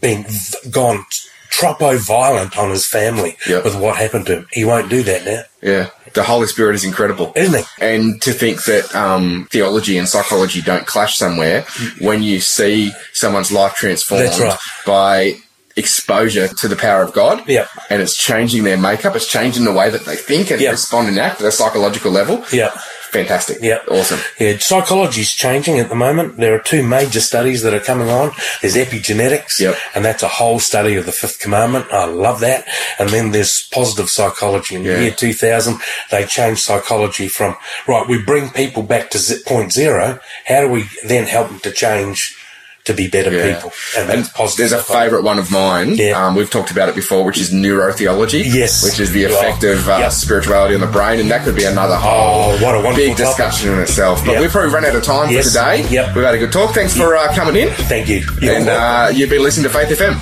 been 0.01 0.25
gone 0.69 1.05
tropo 1.51 1.97
violent 1.97 2.57
on 2.57 2.69
his 2.69 2.85
family 2.85 3.35
Yep. 3.47 3.63
with 3.63 3.75
what 3.79 3.97
happened 3.97 4.25
to 4.27 4.33
him. 4.37 4.47
He 4.51 4.63
won't 4.65 4.89
do 4.89 5.01
that 5.03 5.25
now, 5.25 5.43
Yeah. 5.61 5.89
The 6.13 6.23
Holy 6.23 6.47
Spirit 6.47 6.75
is 6.75 6.83
incredible. 6.83 7.33
isn't 7.35 7.57
he? 7.59 7.65
And 7.85 8.21
to 8.23 8.31
think 8.33 8.63
that 8.65 8.93
um, 8.95 9.47
theology 9.51 9.97
and 9.97 10.07
psychology 10.07 10.61
don't 10.61 10.85
clash 10.85 11.17
somewhere 11.17 11.65
when 11.99 12.23
you 12.23 12.39
see 12.39 12.91
someone's 13.13 13.51
life 13.51 13.75
transformed 13.75 14.37
right. 14.39 14.57
by 14.85 15.35
exposure 15.75 16.47
to 16.47 16.67
the 16.67 16.75
power 16.75 17.01
of 17.01 17.13
God. 17.13 17.47
Yep. 17.47 17.67
And 17.89 18.01
it's 18.01 18.15
changing 18.15 18.63
their 18.63 18.77
makeup, 18.77 19.15
it's 19.15 19.27
changing 19.27 19.63
the 19.65 19.73
way 19.73 19.89
that 19.89 20.05
they 20.05 20.15
think 20.15 20.51
and 20.51 20.59
Yep. 20.61 20.71
respond 20.71 21.07
and 21.09 21.19
act 21.19 21.41
at 21.41 21.47
a 21.47 21.51
psychological 21.51 22.11
level. 22.11 22.43
Yeah. 22.51 22.71
Fantastic. 23.11 23.57
Yeah. 23.61 23.79
Awesome. 23.89 24.19
Yeah, 24.39 24.57
Psychology 24.59 25.21
is 25.21 25.31
changing 25.31 25.79
at 25.79 25.89
the 25.89 25.95
moment. 25.95 26.37
There 26.37 26.53
are 26.53 26.59
two 26.59 26.83
major 26.83 27.19
studies 27.21 27.63
that 27.63 27.73
are 27.73 27.79
coming 27.79 28.09
on. 28.09 28.31
There's 28.61 28.75
epigenetics, 28.75 29.59
Yep. 29.59 29.75
and 29.95 30.05
that's 30.05 30.21
a 30.23 30.27
whole 30.27 30.59
study 30.59 30.95
of 30.95 31.05
the 31.05 31.11
fifth 31.11 31.39
commandment. 31.39 31.87
I 31.91 32.05
love 32.05 32.39
that. 32.41 32.65
And 32.99 33.09
then 33.09 33.31
there's 33.31 33.67
positive 33.71 34.09
psychology. 34.09 34.75
In 34.75 34.83
Yeah. 34.83 34.95
the 34.95 35.01
year 35.03 35.11
2000, 35.11 35.79
they 36.11 36.25
changed 36.25 36.61
psychology 36.61 37.27
from, 37.27 37.57
right, 37.87 38.07
we 38.07 38.19
bring 38.21 38.49
people 38.51 38.83
back 38.83 39.09
to 39.11 39.19
point 39.45 39.73
zero. 39.73 40.19
How 40.45 40.61
do 40.61 40.67
we 40.67 40.85
then 41.03 41.25
help 41.25 41.47
them 41.49 41.59
to 41.61 41.71
change 41.71 42.35
to 42.89 42.93
be 42.93 43.07
better 43.07 43.31
Yeah. 43.31 43.53
people? 43.55 43.71
And 43.97 44.09
And 44.11 44.25
that's 44.25 44.55
there's 44.55 44.71
a 44.73 44.81
favourite 44.83 45.23
one 45.23 45.39
of 45.39 45.49
mine. 45.51 45.95
Yeah. 45.95 46.19
Um, 46.27 46.35
we've 46.35 46.49
talked 46.49 46.71
about 46.71 46.89
it 46.89 46.95
before, 46.95 47.23
which 47.23 47.37
is 47.39 47.51
neurotheology. 47.53 48.43
Yes. 48.45 48.83
Which 48.83 48.99
is 48.99 49.11
the 49.11 49.25
Right. 49.25 49.33
effect 49.33 49.63
of 49.63 49.87
uh, 49.87 49.97
Yep. 50.01 50.11
spirituality 50.11 50.75
on 50.75 50.81
the 50.81 50.87
brain, 50.87 51.19
and 51.19 51.29
that 51.31 51.43
could 51.45 51.55
be 51.55 51.63
another 51.65 51.95
whole 51.95 52.53
Oh, 52.53 52.63
what 52.63 52.75
a 52.75 52.79
wonderful 52.79 52.95
big 52.95 53.17
topic. 53.17 53.27
discussion 53.37 53.73
in 53.73 53.79
itself. 53.79 54.23
But 54.25 54.33
Yep. 54.33 54.41
we've 54.41 54.51
probably 54.51 54.73
run 54.73 54.85
out 54.85 54.95
of 54.95 55.03
time 55.03 55.29
Yes. 55.31 55.45
for 55.53 55.59
today. 55.59 55.85
Yep. 55.89 56.15
We've 56.15 56.25
had 56.25 56.33
a 56.35 56.37
good 56.37 56.51
talk. 56.51 56.73
Thanks 56.73 56.95
for 56.95 57.15
uh, 57.15 57.33
coming 57.35 57.55
in. 57.55 57.69
Thank 57.87 58.07
you. 58.09 58.23
You're 58.41 58.53
and 58.55 58.67
uh, 58.69 59.09
you've 59.13 59.29
been 59.29 59.43
listening 59.43 59.71
to 59.71 59.77
Faith 59.77 59.89
FM. 59.97 60.17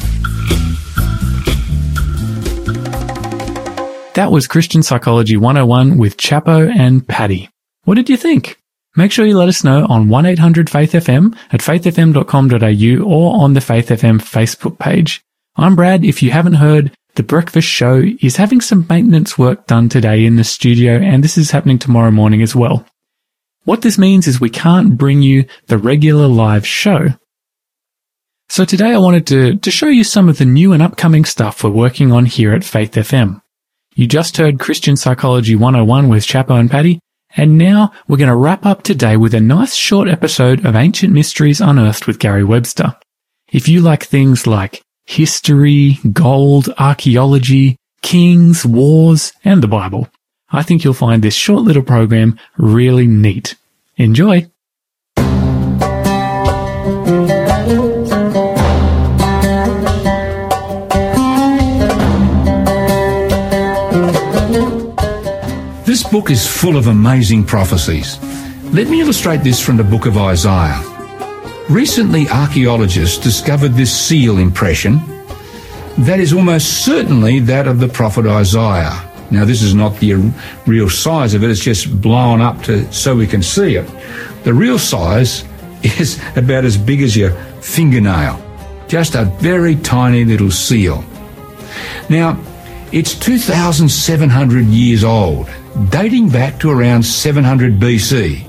That 4.15 4.31
was 4.31 4.47
Christian 4.47 4.81
Psychology 4.81 5.37
101 5.37 5.97
with 5.99 6.17
Chapo 6.17 6.73
and 6.75 7.07
Paddy. 7.07 7.49
What 7.83 7.95
did 7.95 8.09
you 8.09 8.17
think? 8.17 8.57
Make 8.97 9.11
sure 9.11 9.27
you 9.27 9.37
let 9.37 9.47
us 9.47 9.63
know 9.63 9.85
on 9.85 10.07
1-800-FAITH-FM 10.07 11.37
at 11.51 11.59
faithfm.com.au 11.61 13.03
or 13.03 13.43
on 13.43 13.53
the 13.53 13.61
Faith 13.61 13.89
FM 13.89 14.19
Facebook 14.19 14.79
page. 14.79 15.23
I'm 15.55 15.75
Brad. 15.75 16.03
If 16.03 16.23
you 16.23 16.31
haven't 16.31 16.55
heard, 16.55 16.91
The 17.13 17.21
Breakfast 17.21 17.67
Show 17.67 18.01
is 18.21 18.37
having 18.37 18.59
some 18.59 18.87
maintenance 18.89 19.37
work 19.37 19.67
done 19.67 19.87
today 19.87 20.25
in 20.25 20.35
the 20.35 20.43
studio 20.43 20.97
and 20.97 21.23
this 21.23 21.37
is 21.37 21.51
happening 21.51 21.77
tomorrow 21.77 22.09
morning 22.09 22.41
as 22.41 22.55
well. 22.55 22.87
What 23.65 23.83
this 23.83 23.99
means 23.99 24.25
is 24.25 24.41
we 24.41 24.49
can't 24.49 24.97
bring 24.97 25.21
you 25.21 25.45
the 25.67 25.77
regular 25.77 26.25
live 26.25 26.65
show. 26.65 27.09
So 28.49 28.65
today 28.65 28.93
I 28.93 28.97
wanted 28.97 29.27
to, 29.27 29.57
to 29.57 29.69
show 29.69 29.89
you 29.89 30.03
some 30.03 30.27
of 30.27 30.39
the 30.39 30.45
new 30.45 30.73
and 30.73 30.81
upcoming 30.81 31.23
stuff 31.23 31.63
we're 31.63 31.69
working 31.69 32.11
on 32.11 32.25
here 32.25 32.51
at 32.51 32.63
Faith 32.63 32.93
FM. 32.93 33.43
You 33.93 34.07
just 34.07 34.37
heard 34.37 34.59
Christian 34.59 34.95
Psychology 34.95 35.55
101 35.55 36.07
with 36.07 36.25
Chapo 36.25 36.59
and 36.59 36.71
Paddy, 36.71 36.99
and 37.35 37.57
now 37.57 37.91
we're 38.07 38.17
going 38.17 38.29
to 38.29 38.35
wrap 38.35 38.65
up 38.65 38.83
today 38.83 39.17
with 39.17 39.33
a 39.33 39.39
nice 39.39 39.73
short 39.73 40.07
episode 40.07 40.65
of 40.65 40.75
Ancient 40.75 41.13
Mysteries 41.13 41.59
Unearthed 41.59 42.07
with 42.07 42.19
Gary 42.19 42.43
Webster. 42.43 42.95
If 43.51 43.67
you 43.67 43.81
like 43.81 44.03
things 44.03 44.47
like 44.47 44.81
history, 45.05 45.99
gold, 46.13 46.69
archaeology, 46.77 47.77
kings, 48.01 48.65
wars, 48.65 49.33
and 49.43 49.61
the 49.61 49.67
Bible, 49.67 50.07
I 50.49 50.63
think 50.63 50.83
you'll 50.83 50.93
find 50.93 51.21
this 51.21 51.33
short 51.33 51.63
little 51.63 51.83
program 51.83 52.39
really 52.57 53.07
neat. 53.07 53.55
Enjoy! 53.97 54.47
This 65.97 66.11
book 66.11 66.29
is 66.29 66.45
full 66.45 66.77
of 66.77 66.85
amazing 66.85 67.43
prophecies. 67.43 68.21
Let 68.65 68.87
me 68.87 69.01
illustrate 69.01 69.37
this 69.37 69.59
from 69.59 69.77
the 69.77 69.83
book 69.83 70.05
of 70.05 70.15
Isaiah. 70.15 70.79
Recently, 71.71 72.29
archaeologists 72.29 73.17
discovered 73.17 73.69
this 73.69 73.91
seal 73.91 74.37
impression 74.37 74.99
that 75.97 76.19
is 76.19 76.33
almost 76.33 76.85
certainly 76.85 77.39
that 77.39 77.65
of 77.65 77.79
the 77.79 77.87
prophet 77.87 78.27
Isaiah. 78.27 78.93
Now, 79.31 79.43
this 79.43 79.63
is 79.63 79.73
not 79.73 79.97
the 79.97 80.31
real 80.67 80.87
size 80.87 81.33
of 81.33 81.43
it, 81.43 81.49
it's 81.49 81.61
just 81.61 81.99
blown 81.99 82.41
up 82.41 82.61
to 82.65 82.93
so 82.93 83.15
we 83.15 83.25
can 83.25 83.41
see 83.41 83.75
it. 83.75 83.89
The 84.43 84.53
real 84.53 84.77
size 84.77 85.45
is 85.81 86.21
about 86.35 86.63
as 86.63 86.77
big 86.77 87.01
as 87.01 87.17
your 87.17 87.31
fingernail, 87.61 88.39
just 88.87 89.15
a 89.15 89.25
very 89.39 89.75
tiny 89.77 90.25
little 90.25 90.51
seal. 90.51 91.03
Now, 92.07 92.39
it's 92.91 93.15
2,700 93.15 94.65
years 94.67 95.03
old, 95.03 95.49
dating 95.89 96.29
back 96.29 96.59
to 96.59 96.69
around 96.69 97.03
700 97.03 97.79
BC, 97.79 98.47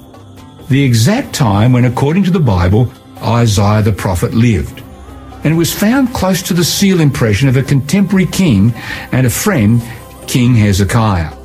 the 0.68 0.84
exact 0.84 1.34
time 1.34 1.72
when, 1.72 1.84
according 1.84 2.22
to 2.24 2.30
the 2.30 2.38
Bible, 2.38 2.92
Isaiah 3.20 3.82
the 3.82 3.92
prophet 3.92 4.34
lived. 4.34 4.82
And 5.44 5.54
it 5.54 5.56
was 5.56 5.72
found 5.72 6.14
close 6.14 6.42
to 6.42 6.54
the 6.54 6.64
seal 6.64 7.00
impression 7.00 7.48
of 7.48 7.56
a 7.56 7.62
contemporary 7.62 8.26
king 8.26 8.72
and 9.12 9.26
a 9.26 9.30
friend, 9.30 9.82
King 10.26 10.54
Hezekiah. 10.54 11.36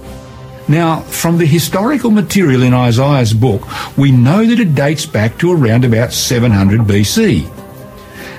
Now, 0.68 1.02
from 1.02 1.38
the 1.38 1.46
historical 1.46 2.12
material 2.12 2.64
in 2.64 2.74
Isaiah's 2.74 3.34
book, 3.34 3.64
we 3.98 4.12
know 4.12 4.46
that 4.46 4.60
it 4.60 4.76
dates 4.76 5.06
back 5.06 5.38
to 5.40 5.52
around 5.52 5.84
about 5.84 6.14
700 6.14 6.82
BC. 6.82 7.63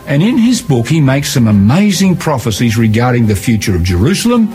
And 0.07 0.23
in 0.23 0.37
his 0.37 0.61
book, 0.61 0.87
he 0.87 1.01
makes 1.01 1.33
some 1.33 1.49
amazing 1.49 2.17
prophecies 2.17 2.77
regarding 2.77 3.27
the 3.27 3.37
future 3.37 3.75
of 3.75 3.83
Jerusalem, 3.83 4.55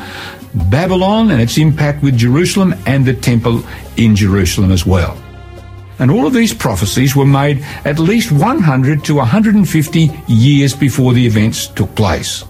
Babylon 0.69 1.31
and 1.31 1.41
its 1.41 1.57
impact 1.57 2.03
with 2.03 2.17
Jerusalem, 2.17 2.75
and 2.85 3.05
the 3.05 3.13
temple 3.13 3.63
in 3.97 4.15
Jerusalem 4.15 4.71
as 4.71 4.85
well. 4.85 5.17
And 5.97 6.11
all 6.11 6.25
of 6.25 6.33
these 6.33 6.53
prophecies 6.53 7.15
were 7.15 7.25
made 7.25 7.63
at 7.83 7.99
least 7.99 8.31
100 8.31 9.03
to 9.05 9.15
150 9.15 10.11
years 10.27 10.75
before 10.75 11.13
the 11.13 11.25
events 11.25 11.67
took 11.67 11.93
place. 11.95 12.45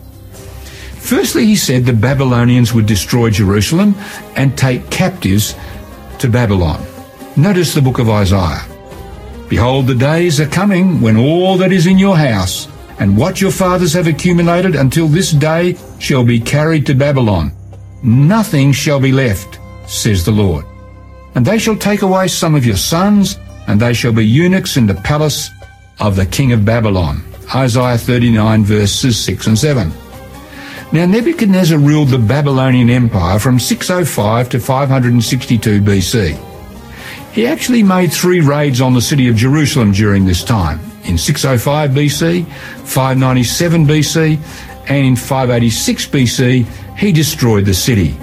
Firstly, 0.98 1.46
he 1.46 1.56
said 1.56 1.86
the 1.86 1.94
Babylonians 1.94 2.74
would 2.74 2.86
destroy 2.86 3.32
Jerusalem 3.32 3.96
and 4.36 4.56
take 4.56 4.92
captives 4.92 5.56
to 6.20 6.30
Babylon. 6.30 6.86
Notice 7.38 7.74
the 7.74 7.82
book 7.82 7.98
of 7.98 8.10
Isaiah. 8.10 8.62
Behold, 9.48 9.88
the 9.88 9.96
days 9.96 10.40
are 10.40 10.48
coming 10.48 11.02
when 11.02 11.18
all 11.18 11.58
that 11.58 11.72
is 11.72 11.88
in 11.88 11.98
your 11.98 12.18
house 12.18 12.68
and 13.00 13.18
what 13.18 13.42
your 13.42 13.52
fathers 13.52 13.94
have 13.94 14.08
accumulated 14.08 14.76
until 14.76 15.08
this 15.08 15.32
day 15.32 15.78
shall 16.00 16.24
be 16.24 16.40
carried 16.40 16.86
to 16.86 16.94
Babylon. 16.94 17.52
Nothing 18.04 18.72
shall 18.72 19.00
be 19.00 19.12
left, 19.12 19.60
says 19.88 20.26
the 20.26 20.32
Lord. 20.32 20.66
And 21.36 21.46
they 21.46 21.58
shall 21.58 21.78
take 21.78 22.02
away 22.02 22.28
some 22.28 22.56
of 22.56 22.66
your 22.66 22.78
sons, 22.78 23.40
and 23.68 23.80
they 23.80 23.94
shall 23.94 24.14
be 24.14 24.26
eunuchs 24.26 24.78
in 24.78 24.86
the 24.86 24.96
palace 24.96 25.50
of 26.00 26.16
the 26.16 26.26
king 26.26 26.52
of 26.52 26.66
Babylon. 26.66 27.24
Isaiah 27.56 27.98
39 27.98 28.64
verses 28.64 29.24
6 29.24 29.48
and 29.48 29.58
7. 29.58 29.92
Now 30.92 31.06
Nebuchadnezzar 31.06 31.78
ruled 31.78 32.10
the 32.10 32.18
Babylonian 32.18 32.90
Empire 32.90 33.40
from 33.40 33.60
605 33.60 34.50
to 34.50 34.60
562 34.60 35.82
BC. 35.82 36.46
He 37.32 37.46
actually 37.46 37.84
made 37.84 38.12
three 38.12 38.42
raids 38.42 38.82
on 38.82 38.94
the 38.94 39.02
city 39.02 39.28
of 39.30 39.36
Jerusalem 39.36 39.92
during 39.92 40.26
this 40.26 40.44
time. 40.44 40.80
In 41.10 41.18
605 41.18 41.90
BC, 41.90 42.46
597 42.86 43.88
BC, 43.88 44.40
and 44.90 45.08
in 45.08 45.16
586 45.16 46.06
BC, 46.06 46.66
he 47.00 47.12
destroyed 47.12 47.66
the 47.66 47.74
city. 47.74 48.16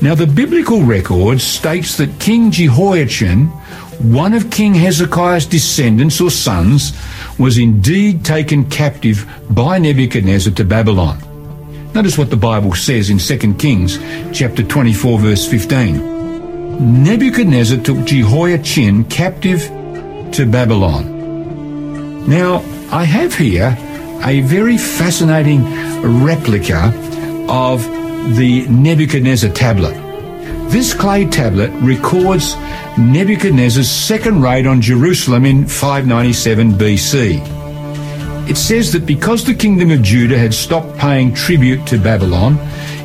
Now 0.00 0.14
the 0.14 0.28
biblical 0.28 0.82
record 0.82 1.40
states 1.40 1.96
that 1.96 2.20
King 2.20 2.52
Jehoiachin, 2.52 3.46
one 3.98 4.34
of 4.34 4.52
King 4.52 4.72
Hezekiah's 4.74 5.46
descendants 5.46 6.20
or 6.20 6.30
sons, 6.30 6.92
was 7.40 7.58
indeed 7.58 8.24
taken 8.24 8.70
captive 8.70 9.28
by 9.50 9.78
Nebuchadnezzar 9.78 10.52
to 10.54 10.64
Babylon. 10.64 11.18
Notice 11.92 12.16
what 12.16 12.30
the 12.30 12.36
Bible 12.36 12.74
says 12.74 13.10
in 13.10 13.18
2 13.18 13.54
Kings 13.54 13.98
chapter 14.32 14.62
24 14.62 15.18
verse 15.18 15.44
15. 15.48 17.02
Nebuchadnezzar 17.02 17.78
took 17.78 18.04
Jehoiachin 18.04 19.06
captive 19.06 19.62
to 20.34 20.46
Babylon. 20.46 21.13
Now, 22.26 22.64
I 22.90 23.04
have 23.04 23.34
here 23.34 23.76
a 24.24 24.40
very 24.40 24.78
fascinating 24.78 25.62
replica 26.24 26.92
of 27.48 27.84
the 28.36 28.66
Nebuchadnezzar 28.68 29.50
tablet. 29.50 29.94
This 30.70 30.94
clay 30.94 31.26
tablet 31.26 31.70
records 31.82 32.56
Nebuchadnezzar's 32.96 33.90
second 33.90 34.40
raid 34.40 34.66
on 34.66 34.80
Jerusalem 34.80 35.44
in 35.44 35.66
597 35.66 36.72
BC. 36.72 38.48
It 38.48 38.56
says 38.56 38.92
that 38.92 39.04
because 39.04 39.44
the 39.44 39.54
kingdom 39.54 39.90
of 39.90 40.02
Judah 40.02 40.38
had 40.38 40.54
stopped 40.54 40.96
paying 40.96 41.34
tribute 41.34 41.86
to 41.88 41.98
Babylon, 41.98 42.58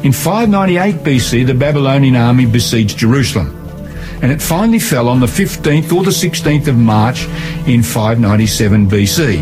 in 0.05 0.13
598 0.13 0.95
BC 1.03 1.45
the 1.45 1.53
Babylonian 1.53 2.15
army 2.15 2.45
besieged 2.45 2.97
Jerusalem. 2.97 3.59
And 4.21 4.32
it 4.32 4.41
finally 4.41 4.79
fell 4.79 5.08
on 5.08 5.19
the 5.19 5.27
15th 5.27 5.93
or 5.93 6.03
the 6.03 6.12
16th 6.12 6.67
of 6.67 6.75
March 6.77 7.25
in 7.67 7.84
597 7.84 8.89
BC. 8.89 9.41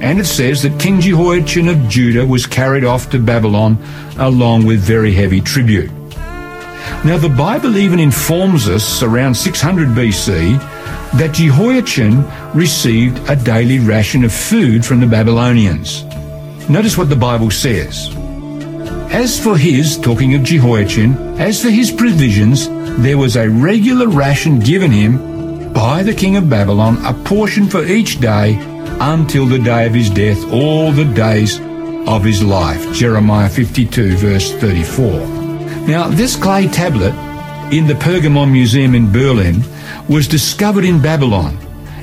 And 0.00 0.18
it 0.18 0.26
says 0.26 0.62
that 0.62 0.80
King 0.80 1.00
Jehoiachin 1.00 1.68
of 1.68 1.88
Judah 1.88 2.24
was 2.24 2.46
carried 2.46 2.84
off 2.84 3.10
to 3.10 3.18
Babylon 3.18 3.78
along 4.18 4.64
with 4.64 4.80
very 4.80 5.12
heavy 5.12 5.40
tribute. 5.40 5.90
Now, 7.04 7.18
the 7.18 7.28
Bible 7.28 7.76
even 7.76 7.98
informs 7.98 8.68
us 8.68 9.02
around 9.02 9.34
600 9.34 9.88
BC 9.88 10.58
that 11.18 11.32
Jehoiachin 11.34 12.24
received 12.54 13.18
a 13.28 13.36
daily 13.36 13.78
ration 13.78 14.24
of 14.24 14.32
food 14.32 14.84
from 14.84 15.00
the 15.00 15.06
Babylonians. 15.06 16.04
Notice 16.68 16.96
what 16.96 17.08
the 17.08 17.16
Bible 17.16 17.50
says. 17.50 18.14
As 19.12 19.42
for 19.42 19.56
his, 19.56 19.98
talking 19.98 20.34
of 20.34 20.44
Jehoiachin, 20.44 21.14
as 21.40 21.60
for 21.60 21.68
his 21.68 21.90
provisions, 21.90 22.68
there 23.02 23.16
was 23.16 23.36
a 23.36 23.48
regular 23.48 24.08
ration 24.08 24.58
given 24.58 24.90
him 24.90 25.72
by 25.72 26.02
the 26.02 26.12
king 26.12 26.36
of 26.36 26.50
Babylon, 26.50 27.02
a 27.06 27.14
portion 27.24 27.66
for 27.66 27.82
each 27.82 28.20
day 28.20 28.58
until 29.00 29.46
the 29.46 29.58
day 29.58 29.86
of 29.86 29.94
his 29.94 30.10
death, 30.10 30.52
all 30.52 30.92
the 30.92 31.06
days 31.06 31.58
of 32.06 32.22
his 32.22 32.42
life. 32.42 32.92
Jeremiah 32.92 33.48
52 33.48 34.16
verse 34.16 34.52
34. 34.52 35.06
Now, 35.86 36.08
this 36.08 36.36
clay 36.36 36.68
tablet 36.68 37.14
in 37.72 37.86
the 37.86 37.94
Pergamon 37.94 38.52
Museum 38.52 38.94
in 38.94 39.10
Berlin 39.10 39.62
was 40.06 40.28
discovered 40.28 40.84
in 40.84 41.00
Babylon. 41.00 41.56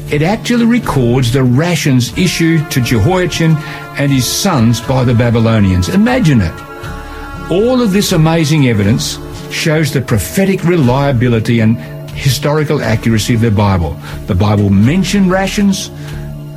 It 0.10 0.24
actually 0.24 0.66
records 0.66 1.32
the 1.32 1.44
rations 1.44 2.18
issued 2.18 2.72
to 2.72 2.82
Jehoiachin 2.82 3.56
and 4.00 4.12
his 4.12 4.26
sons 4.26 4.82
by 4.82 5.04
the 5.04 5.14
Babylonians. 5.14 5.90
Imagine 5.90 6.42
it. 6.42 7.52
All 7.52 7.82
of 7.82 7.92
this 7.94 8.14
amazing 8.14 8.68
evidence 8.68 9.20
shows 9.52 9.94
the 9.94 10.02
prophetic 10.02 10.64
reliability 10.64 11.60
and 11.60 11.78
historical 12.12 12.82
accuracy 12.82 13.36
of 13.36 13.42
the 13.42 13.52
Bible. 13.52 13.98
The 14.26 14.36
Bible 14.36 14.70
mentioned 14.70 15.32
rations, 15.32 15.90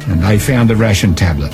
and 0.08 0.22
they 0.22 0.38
found 0.38 0.70
the 0.70 0.76
ration 0.76 1.14
tablet. 1.14 1.52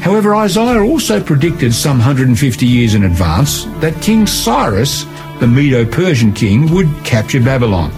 However, 0.00 0.36
Isaiah 0.36 0.82
also 0.82 1.20
predicted 1.22 1.74
some 1.74 1.98
150 1.98 2.66
years 2.66 2.94
in 2.94 3.04
advance 3.04 3.64
that 3.80 4.00
King 4.02 4.26
Cyrus, 4.26 5.04
the 5.40 5.48
Medo-Persian 5.48 6.32
king, 6.32 6.70
would 6.72 6.88
capture 7.04 7.40
Babylon, 7.40 7.90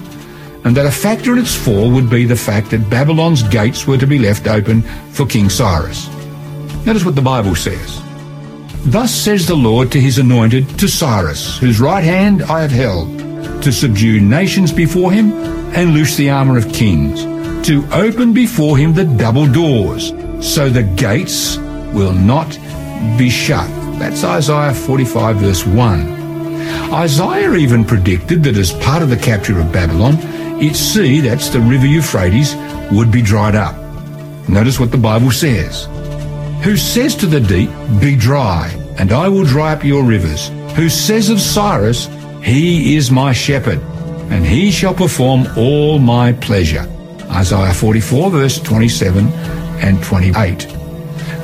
and 0.64 0.76
that 0.76 0.86
a 0.86 0.90
factor 0.90 1.32
in 1.32 1.38
its 1.38 1.54
fall 1.54 1.90
would 1.90 2.08
be 2.08 2.24
the 2.24 2.36
fact 2.36 2.70
that 2.70 2.88
Babylon's 2.88 3.42
gates 3.42 3.86
were 3.86 3.98
to 3.98 4.06
be 4.06 4.18
left 4.18 4.46
open 4.46 4.82
for 5.12 5.26
King 5.26 5.50
Cyrus. 5.50 6.08
Notice 6.86 7.04
what 7.04 7.14
the 7.14 7.20
Bible 7.20 7.54
says. 7.54 8.07
Thus 8.90 9.14
says 9.14 9.46
the 9.46 9.54
Lord 9.54 9.92
to 9.92 10.00
his 10.00 10.18
anointed, 10.18 10.78
to 10.78 10.88
Cyrus, 10.88 11.58
whose 11.58 11.78
right 11.78 12.02
hand 12.02 12.42
I 12.42 12.62
have 12.62 12.70
held, 12.70 13.62
to 13.62 13.70
subdue 13.70 14.20
nations 14.20 14.72
before 14.72 15.12
him 15.12 15.32
and 15.74 15.92
loose 15.92 16.16
the 16.16 16.30
armour 16.30 16.56
of 16.56 16.72
kings 16.72 17.22
to 17.66 17.86
open 17.92 18.32
before 18.32 18.78
him 18.78 18.94
the 18.94 19.04
double 19.04 19.46
doors, 19.46 20.08
so 20.40 20.70
the 20.70 20.82
gates 20.82 21.58
will 21.92 22.14
not 22.14 22.48
be 23.18 23.28
shut. 23.28 23.68
That's 23.98 24.24
Isaiah 24.24 24.72
45 24.72 25.36
verse 25.36 25.66
1. 25.66 26.94
Isaiah 26.94 27.52
even 27.56 27.84
predicted 27.84 28.42
that 28.44 28.56
as 28.56 28.72
part 28.72 29.02
of 29.02 29.10
the 29.10 29.18
capture 29.18 29.60
of 29.60 29.70
Babylon, 29.70 30.14
its 30.62 30.78
sea, 30.78 31.20
that's 31.20 31.50
the 31.50 31.60
river 31.60 31.86
Euphrates, 31.86 32.54
would 32.90 33.12
be 33.12 33.20
dried 33.20 33.54
up. 33.54 33.76
Notice 34.48 34.80
what 34.80 34.90
the 34.90 34.96
Bible 34.96 35.30
says. 35.30 35.86
Who 36.62 36.76
says 36.76 37.14
to 37.16 37.26
the 37.26 37.40
deep, 37.40 37.70
Be 38.00 38.16
dry, 38.16 38.68
and 38.98 39.12
I 39.12 39.28
will 39.28 39.44
dry 39.44 39.72
up 39.72 39.84
your 39.84 40.02
rivers. 40.02 40.48
Who 40.74 40.88
says 40.88 41.30
of 41.30 41.40
Cyrus, 41.40 42.06
He 42.42 42.96
is 42.96 43.10
my 43.10 43.32
shepherd, 43.32 43.78
and 44.30 44.44
he 44.44 44.70
shall 44.70 44.94
perform 44.94 45.46
all 45.56 45.98
my 45.98 46.32
pleasure. 46.32 46.86
Isaiah 47.30 47.72
44 47.72 48.30
verse 48.30 48.60
27 48.60 49.28
and 49.80 50.02
28. 50.02 50.60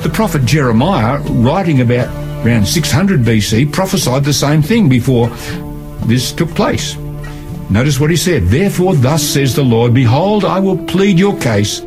The 0.03 0.11
prophet 0.13 0.45
Jeremiah, 0.45 1.19
writing 1.19 1.81
about 1.81 2.09
around 2.45 2.67
600 2.67 3.21
BC, 3.21 3.71
prophesied 3.71 4.23
the 4.23 4.33
same 4.33 4.61
thing 4.61 4.89
before 4.89 5.29
this 6.05 6.31
took 6.31 6.49
place. 6.49 6.97
Notice 7.69 7.99
what 7.99 8.11
he 8.11 8.17
said. 8.17 8.43
Therefore, 8.43 8.95
thus 8.95 9.23
says 9.23 9.55
the 9.55 9.63
Lord, 9.63 9.93
Behold, 9.93 10.45
I 10.45 10.59
will 10.59 10.77
plead 10.85 11.17
your 11.17 11.39
case, 11.39 11.79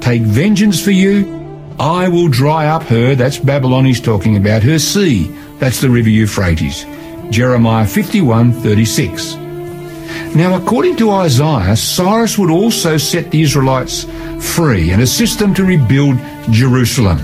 take 0.00 0.22
vengeance 0.22 0.82
for 0.82 0.92
you. 0.92 1.33
I 1.78 2.08
will 2.08 2.28
dry 2.28 2.68
up 2.68 2.84
her, 2.84 3.14
that's 3.14 3.38
Babylon 3.38 3.84
he's 3.84 4.00
talking 4.00 4.36
about, 4.36 4.62
her 4.62 4.78
sea, 4.78 5.26
that's 5.58 5.80
the 5.80 5.90
river 5.90 6.08
Euphrates. 6.08 6.86
Jeremiah 7.30 7.86
51, 7.86 8.52
36. 8.52 9.34
Now, 10.36 10.56
according 10.56 10.96
to 10.96 11.10
Isaiah, 11.10 11.76
Cyrus 11.76 12.38
would 12.38 12.50
also 12.50 12.96
set 12.96 13.30
the 13.30 13.42
Israelites 13.42 14.04
free 14.40 14.90
and 14.90 15.02
assist 15.02 15.38
them 15.38 15.54
to 15.54 15.64
rebuild 15.64 16.18
Jerusalem. 16.50 17.18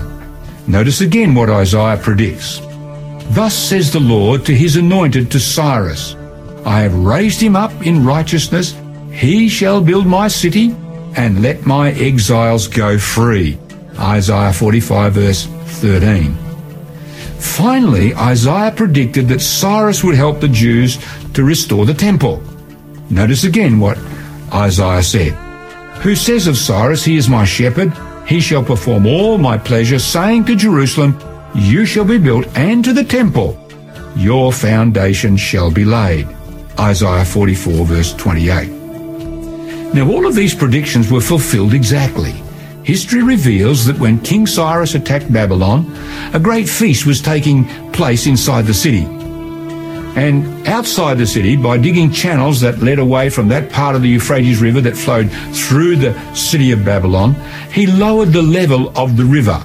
Notice 0.67 1.01
again 1.01 1.35
what 1.35 1.49
Isaiah 1.49 1.97
predicts. 1.97 2.59
Thus 3.31 3.53
says 3.53 3.91
the 3.91 3.99
Lord 3.99 4.45
to 4.45 4.55
his 4.55 4.75
anointed, 4.75 5.31
to 5.31 5.39
Cyrus, 5.39 6.15
I 6.65 6.81
have 6.81 6.93
raised 6.93 7.41
him 7.41 7.55
up 7.55 7.71
in 7.85 8.05
righteousness. 8.05 8.75
He 9.11 9.49
shall 9.49 9.81
build 9.81 10.05
my 10.05 10.27
city 10.27 10.75
and 11.15 11.41
let 11.41 11.65
my 11.65 11.91
exiles 11.91 12.67
go 12.67 12.97
free. 12.97 13.57
Isaiah 13.99 14.53
45 14.53 15.13
verse 15.13 15.45
13. 15.45 16.35
Finally, 17.39 18.13
Isaiah 18.15 18.71
predicted 18.71 19.27
that 19.27 19.41
Cyrus 19.41 20.03
would 20.03 20.15
help 20.15 20.39
the 20.39 20.47
Jews 20.47 20.99
to 21.33 21.43
restore 21.43 21.85
the 21.85 21.93
temple. 21.93 22.41
Notice 23.09 23.43
again 23.43 23.79
what 23.79 23.97
Isaiah 24.53 25.03
said. 25.03 25.33
Who 26.03 26.15
says 26.15 26.47
of 26.47 26.57
Cyrus, 26.57 27.03
He 27.03 27.17
is 27.17 27.29
my 27.29 27.45
shepherd, 27.45 27.93
he 28.27 28.39
shall 28.39 28.63
perform 28.63 29.05
all 29.05 29.37
my 29.37 29.57
pleasure, 29.57 29.99
saying 29.99 30.45
to 30.45 30.55
Jerusalem, 30.55 31.19
You 31.55 31.85
shall 31.85 32.05
be 32.05 32.17
built, 32.17 32.47
and 32.55 32.83
to 32.85 32.93
the 32.93 33.03
temple, 33.03 33.57
Your 34.15 34.53
foundation 34.53 35.35
shall 35.35 35.71
be 35.71 35.83
laid. 35.85 36.27
Isaiah 36.79 37.25
44 37.25 37.85
verse 37.85 38.13
28. 38.13 38.69
Now 39.93 40.09
all 40.09 40.25
of 40.25 40.35
these 40.35 40.55
predictions 40.55 41.11
were 41.11 41.21
fulfilled 41.21 41.73
exactly. 41.73 42.40
History 42.83 43.21
reveals 43.21 43.85
that 43.85 43.99
when 43.99 44.19
King 44.19 44.47
Cyrus 44.47 44.95
attacked 44.95 45.31
Babylon, 45.31 45.85
a 46.33 46.39
great 46.39 46.67
feast 46.67 47.05
was 47.05 47.21
taking 47.21 47.65
place 47.91 48.25
inside 48.25 48.65
the 48.65 48.73
city. 48.73 49.03
And 50.15 50.67
outside 50.67 51.17
the 51.17 51.27
city, 51.27 51.55
by 51.55 51.77
digging 51.77 52.11
channels 52.11 52.59
that 52.61 52.79
led 52.79 52.99
away 52.99 53.29
from 53.29 53.47
that 53.49 53.71
part 53.71 53.95
of 53.95 54.01
the 54.01 54.09
Euphrates 54.09 54.61
River 54.61 54.81
that 54.81 54.97
flowed 54.97 55.31
through 55.53 55.97
the 55.97 56.35
city 56.35 56.71
of 56.71 56.83
Babylon, 56.83 57.35
he 57.71 57.85
lowered 57.85 58.33
the 58.33 58.41
level 58.41 58.91
of 58.97 59.15
the 59.15 59.25
river, 59.25 59.63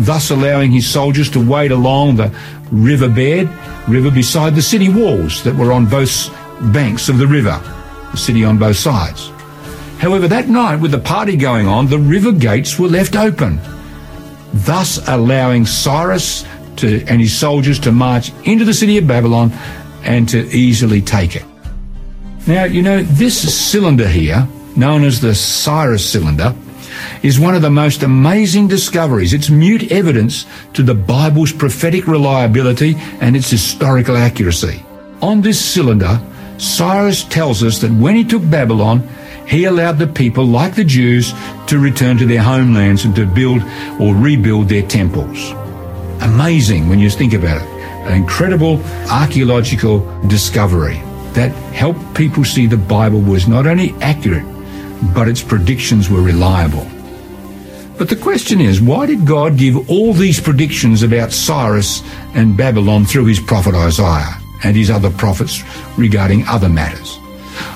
thus 0.00 0.30
allowing 0.30 0.72
his 0.72 0.90
soldiers 0.90 1.30
to 1.30 1.48
wade 1.48 1.70
along 1.70 2.16
the 2.16 2.34
riverbed, 2.72 3.48
river 3.88 4.10
beside 4.10 4.54
the 4.54 4.62
city 4.62 4.88
walls 4.88 5.42
that 5.44 5.54
were 5.54 5.72
on 5.72 5.86
both 5.86 6.30
banks 6.72 7.08
of 7.08 7.18
the 7.18 7.26
river, 7.26 7.58
the 8.10 8.18
city 8.18 8.44
on 8.44 8.58
both 8.58 8.76
sides. 8.76 9.30
However, 10.00 10.28
that 10.28 10.48
night, 10.48 10.76
with 10.76 10.92
the 10.92 10.98
party 10.98 11.36
going 11.36 11.66
on, 11.68 11.86
the 11.86 11.98
river 11.98 12.32
gates 12.32 12.78
were 12.78 12.88
left 12.88 13.16
open, 13.16 13.60
thus 14.54 15.06
allowing 15.06 15.66
Cyrus 15.66 16.46
to, 16.76 17.04
and 17.06 17.20
his 17.20 17.38
soldiers 17.38 17.78
to 17.80 17.92
march 17.92 18.32
into 18.44 18.64
the 18.64 18.72
city 18.72 18.96
of 18.96 19.06
Babylon 19.06 19.52
and 20.02 20.26
to 20.30 20.48
easily 20.56 21.02
take 21.02 21.36
it. 21.36 21.44
Now, 22.46 22.64
you 22.64 22.80
know, 22.80 23.02
this 23.02 23.54
cylinder 23.54 24.08
here, 24.08 24.48
known 24.74 25.04
as 25.04 25.20
the 25.20 25.34
Cyrus 25.34 26.10
cylinder, 26.10 26.54
is 27.22 27.38
one 27.38 27.54
of 27.54 27.60
the 27.60 27.68
most 27.68 28.02
amazing 28.02 28.68
discoveries. 28.68 29.34
It's 29.34 29.50
mute 29.50 29.92
evidence 29.92 30.46
to 30.72 30.82
the 30.82 30.94
Bible's 30.94 31.52
prophetic 31.52 32.06
reliability 32.06 32.94
and 33.20 33.36
its 33.36 33.50
historical 33.50 34.16
accuracy. 34.16 34.82
On 35.20 35.42
this 35.42 35.62
cylinder, 35.62 36.18
Cyrus 36.56 37.24
tells 37.24 37.62
us 37.62 37.80
that 37.80 37.92
when 37.92 38.16
he 38.16 38.24
took 38.24 38.48
Babylon, 38.48 39.06
he 39.50 39.64
allowed 39.64 39.98
the 39.98 40.06
people, 40.06 40.46
like 40.46 40.74
the 40.76 40.84
Jews, 40.84 41.34
to 41.66 41.78
return 41.78 42.16
to 42.18 42.26
their 42.26 42.42
homelands 42.42 43.04
and 43.04 43.14
to 43.16 43.26
build 43.26 43.62
or 44.00 44.14
rebuild 44.14 44.68
their 44.68 44.86
temples 44.86 45.52
amazing 46.20 46.88
when 46.88 46.98
you 46.98 47.10
think 47.10 47.32
about 47.32 47.62
it. 47.62 47.68
An 48.06 48.14
incredible 48.14 48.80
archaeological 49.10 50.00
discovery 50.28 51.00
that 51.32 51.50
helped 51.72 52.14
people 52.14 52.44
see 52.44 52.66
the 52.66 52.76
Bible 52.76 53.20
was 53.20 53.46
not 53.46 53.66
only 53.66 53.94
accurate, 54.00 54.44
but 55.14 55.28
its 55.28 55.42
predictions 55.42 56.10
were 56.10 56.22
reliable. 56.22 56.86
But 57.98 58.08
the 58.08 58.16
question 58.16 58.60
is, 58.60 58.80
why 58.80 59.06
did 59.06 59.26
God 59.26 59.58
give 59.58 59.90
all 59.90 60.14
these 60.14 60.40
predictions 60.40 61.02
about 61.02 61.32
Cyrus 61.32 62.02
and 62.34 62.56
Babylon 62.56 63.04
through 63.04 63.26
his 63.26 63.38
prophet 63.38 63.74
Isaiah 63.74 64.40
and 64.64 64.74
his 64.74 64.90
other 64.90 65.10
prophets 65.10 65.62
regarding 65.98 66.46
other 66.48 66.68
matters? 66.68 67.19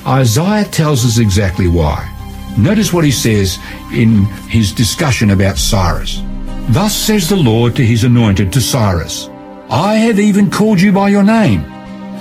Isaiah 0.07 0.65
tells 0.65 1.05
us 1.05 1.19
exactly 1.19 1.69
why. 1.69 2.11
Notice 2.57 2.93
what 2.93 3.05
he 3.05 3.11
says 3.11 3.59
in 3.93 4.25
his 4.49 4.73
discussion 4.73 5.31
about 5.31 5.59
Cyrus. 5.59 6.23
Thus 6.69 6.95
says 6.95 7.29
the 7.29 7.37
Lord 7.37 7.75
to 7.77 7.85
his 7.85 8.05
anointed, 8.05 8.53
to 8.53 8.61
Cyrus, 8.61 9.29
I 9.71 9.97
have 9.97 10.21
even 10.21 10.51
called 10.51 10.81
you 10.81 10.93
by 10.93 11.09
your 11.09 11.23
name, 11.23 11.63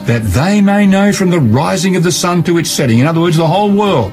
that 0.06 0.24
they 0.24 0.60
may 0.62 0.86
know 0.88 1.12
from 1.14 1.30
the 1.30 1.40
rising 1.40 1.96
of 1.96 2.04
the 2.04 2.12
sun 2.12 2.44
to 2.44 2.58
its 2.58 2.70
setting, 2.72 3.00
in 3.00 3.06
other 3.06 3.22
words, 3.22 3.38
the 3.38 3.48
whole 3.48 3.72
world, 3.72 4.12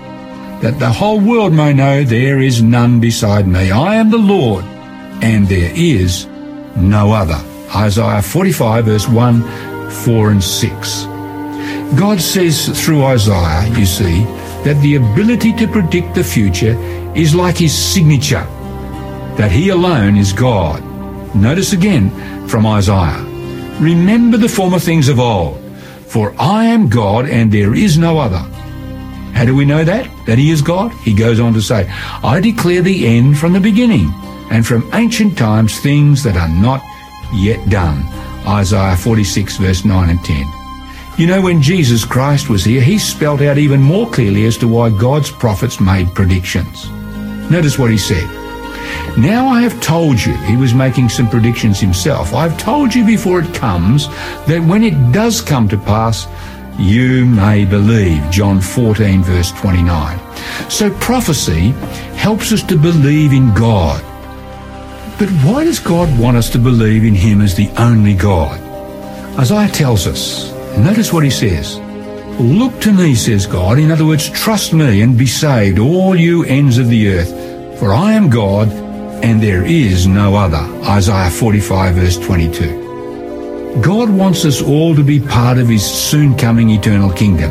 that 0.63 0.79
the 0.79 0.91
whole 0.93 1.21
world 1.21 1.53
may 1.53 1.73
know 1.73 2.05
there 2.05 2.41
is 2.41 2.63
none 2.63 3.01
beside 3.01 3.47
me. 3.49 3.71
I 3.71 3.95
am 3.95 4.11
the 4.11 4.19
Lord. 4.19 4.65
and 5.23 5.47
there 5.49 5.73
is 5.75 6.27
no 6.77 7.13
other. 7.13 7.39
Isaiah 7.75 8.23
45 8.23 8.85
verse 8.87 9.09
1, 9.09 9.91
4 9.91 10.31
and 10.31 10.43
6. 10.43 11.05
God 11.97 12.21
says 12.21 12.69
through 12.85 13.05
Isaiah, 13.05 13.69
you 13.79 13.87
see, 13.87 14.25
that 14.65 14.81
the 14.83 14.97
ability 14.97 15.53
to 15.55 15.67
predict 15.67 16.15
the 16.15 16.25
future 16.25 16.79
is 17.15 17.35
like 17.35 17.57
his 17.57 17.77
signature, 17.77 18.47
that 19.37 19.51
he 19.51 19.71
alone 19.71 20.17
is 20.17 20.33
God. 20.33 20.85
Notice 21.35 21.73
again 21.73 22.11
from 22.49 22.67
Isaiah. 22.67 23.25
Remember 23.81 24.37
the 24.37 24.49
former 24.49 24.79
things 24.79 25.09
of 25.09 25.19
old, 25.19 25.59
for 26.07 26.35
I 26.39 26.67
am 26.67 26.89
God 26.89 27.29
and 27.29 27.51
there 27.51 27.75
is 27.75 27.97
no 27.97 28.19
other. 28.19 28.45
How 29.33 29.45
do 29.47 29.55
we 29.55 29.65
know 29.65 29.85
that? 29.85 30.07
That 30.27 30.39
he 30.39 30.51
is 30.51 30.61
God? 30.61 30.93
He 31.03 31.15
goes 31.15 31.41
on 31.41 31.55
to 31.55 31.63
say, 31.63 31.89
I 32.23 32.41
declare 32.41 32.83
the 32.83 33.07
end 33.07 33.39
from 33.39 33.53
the 33.53 33.61
beginning, 33.61 34.13
and 34.51 34.67
from 34.67 34.89
ancient 34.93 35.39
times 35.39 35.81
things 35.81 36.23
that 36.25 36.37
are 36.37 36.49
not 36.49 36.83
yet 37.33 37.67
done. 37.71 38.05
Isaiah 38.47 38.97
46 38.97 39.57
verse 39.57 39.85
9 39.85 40.11
and 40.11 40.25
10. 40.25 40.60
You 41.19 41.27
know, 41.27 41.43
when 41.43 41.61
Jesus 41.61 42.05
Christ 42.05 42.49
was 42.49 42.65
here, 42.65 42.81
he 42.81 42.99
spelt 42.99 43.43
out 43.43 43.59
even 43.59 43.83
more 43.83 44.11
clearly 44.11 44.47
as 44.47 44.57
to 44.59 44.69
why 44.69 44.91
God's 44.91 45.31
prophets 45.31 45.81
made 45.81 46.15
predictions. 46.15 46.89
Notice 47.51 47.79
what 47.79 47.91
he 47.91 47.99
said. 47.99 48.29
Now 49.19 49.49
I 49.49 49.61
have 49.63 49.81
told 49.83 50.23
you, 50.23 50.35
he 50.45 50.57
was 50.57 50.73
making 50.73 51.09
some 51.09 51.29
predictions 51.29 51.81
himself. 51.81 52.33
I've 52.33 52.57
told 52.57 52.95
you 52.95 53.05
before 53.05 53.41
it 53.41 53.55
comes 53.55 54.07
that 54.47 54.65
when 54.67 54.85
it 54.85 55.13
does 55.13 55.41
come 55.41 55.69
to 55.69 55.77
pass, 55.77 56.27
you 56.79 57.27
may 57.27 57.65
believe. 57.65 58.31
John 58.31 58.61
14 58.61 59.23
verse 59.23 59.53
29. 59.53 60.19
So 60.71 60.91
prophecy 61.01 61.71
helps 62.17 62.53
us 62.53 62.63
to 62.65 62.77
believe 62.77 63.33
in 63.33 63.53
God. 63.53 64.01
But 65.19 65.29
why 65.45 65.65
does 65.65 65.81
God 65.81 66.19
want 66.19 66.37
us 66.37 66.49
to 66.51 66.59
believe 66.59 67.05
in 67.05 67.15
him 67.15 67.41
as 67.43 67.55
the 67.55 67.69
only 67.77 68.15
God? 68.15 68.59
Isaiah 69.39 69.69
tells 69.69 70.07
us, 70.07 70.51
Notice 70.85 71.13
what 71.13 71.25
he 71.25 71.31
says. 71.31 71.79
Look 72.41 72.81
to 72.81 72.93
me, 72.93 73.15
says 73.15 73.47
God. 73.47 73.79
In 73.79 73.91
other 73.91 74.07
words, 74.07 74.31
trust 74.31 74.73
me 74.73 75.03
and 75.03 75.17
be 75.17 75.27
saved, 75.27 75.79
all 75.79 76.17
you 76.17 76.43
ends 76.45 76.79
of 76.79 76.89
the 76.89 77.09
earth. 77.11 77.79
For 77.79 77.93
I 77.93 78.13
am 78.13 78.31
God, 78.31 78.71
and 79.23 79.43
there 79.43 79.63
is 79.63 80.07
no 80.07 80.37
other. 80.37 80.57
Isaiah 80.89 81.31
45 81.31 81.97
verse 81.97 82.19
22. 82.19 83.83
God 83.83 84.09
wants 84.09 84.47
us 84.47 84.63
all 84.63 84.95
to 84.95 85.05
be 85.05 85.21
part 85.21 85.59
of 85.59 85.69
his 85.69 85.85
soon 85.85 86.35
coming 86.35 86.71
eternal 86.71 87.13
kingdom. 87.13 87.51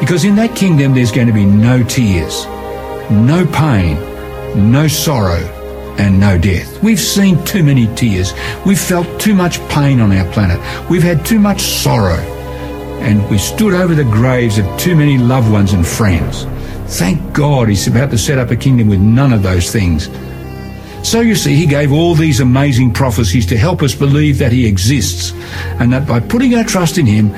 Because 0.00 0.24
in 0.24 0.34
that 0.36 0.56
kingdom 0.56 0.94
there's 0.94 1.12
going 1.12 1.26
to 1.26 1.34
be 1.34 1.44
no 1.44 1.82
tears, 1.82 2.46
no 3.10 3.46
pain, 3.52 3.98
no 4.72 4.88
sorrow, 4.88 5.44
and 5.98 6.18
no 6.18 6.38
death. 6.38 6.82
We've 6.82 6.98
seen 6.98 7.44
too 7.44 7.62
many 7.62 7.86
tears. 7.94 8.32
We've 8.64 8.80
felt 8.80 9.20
too 9.20 9.34
much 9.34 9.58
pain 9.68 10.00
on 10.00 10.10
our 10.10 10.30
planet. 10.32 10.58
We've 10.88 11.02
had 11.02 11.26
too 11.26 11.38
much 11.38 11.60
sorrow 11.60 12.35
and 13.00 13.28
we 13.30 13.38
stood 13.38 13.74
over 13.74 13.94
the 13.94 14.04
graves 14.04 14.58
of 14.58 14.66
too 14.78 14.96
many 14.96 15.18
loved 15.18 15.50
ones 15.50 15.72
and 15.72 15.86
friends. 15.86 16.44
Thank 16.98 17.32
God 17.32 17.68
he's 17.68 17.86
about 17.86 18.10
to 18.10 18.18
set 18.18 18.38
up 18.38 18.50
a 18.50 18.56
kingdom 18.56 18.88
with 18.88 19.00
none 19.00 19.32
of 19.32 19.42
those 19.42 19.70
things. 19.70 20.08
So 21.06 21.20
you 21.20 21.36
see, 21.36 21.54
he 21.54 21.66
gave 21.66 21.92
all 21.92 22.14
these 22.14 22.40
amazing 22.40 22.92
prophecies 22.92 23.46
to 23.46 23.56
help 23.56 23.82
us 23.82 23.94
believe 23.94 24.38
that 24.38 24.50
he 24.50 24.66
exists 24.66 25.32
and 25.80 25.92
that 25.92 26.06
by 26.06 26.20
putting 26.20 26.54
our 26.56 26.64
trust 26.64 26.98
in 26.98 27.06
him, 27.06 27.30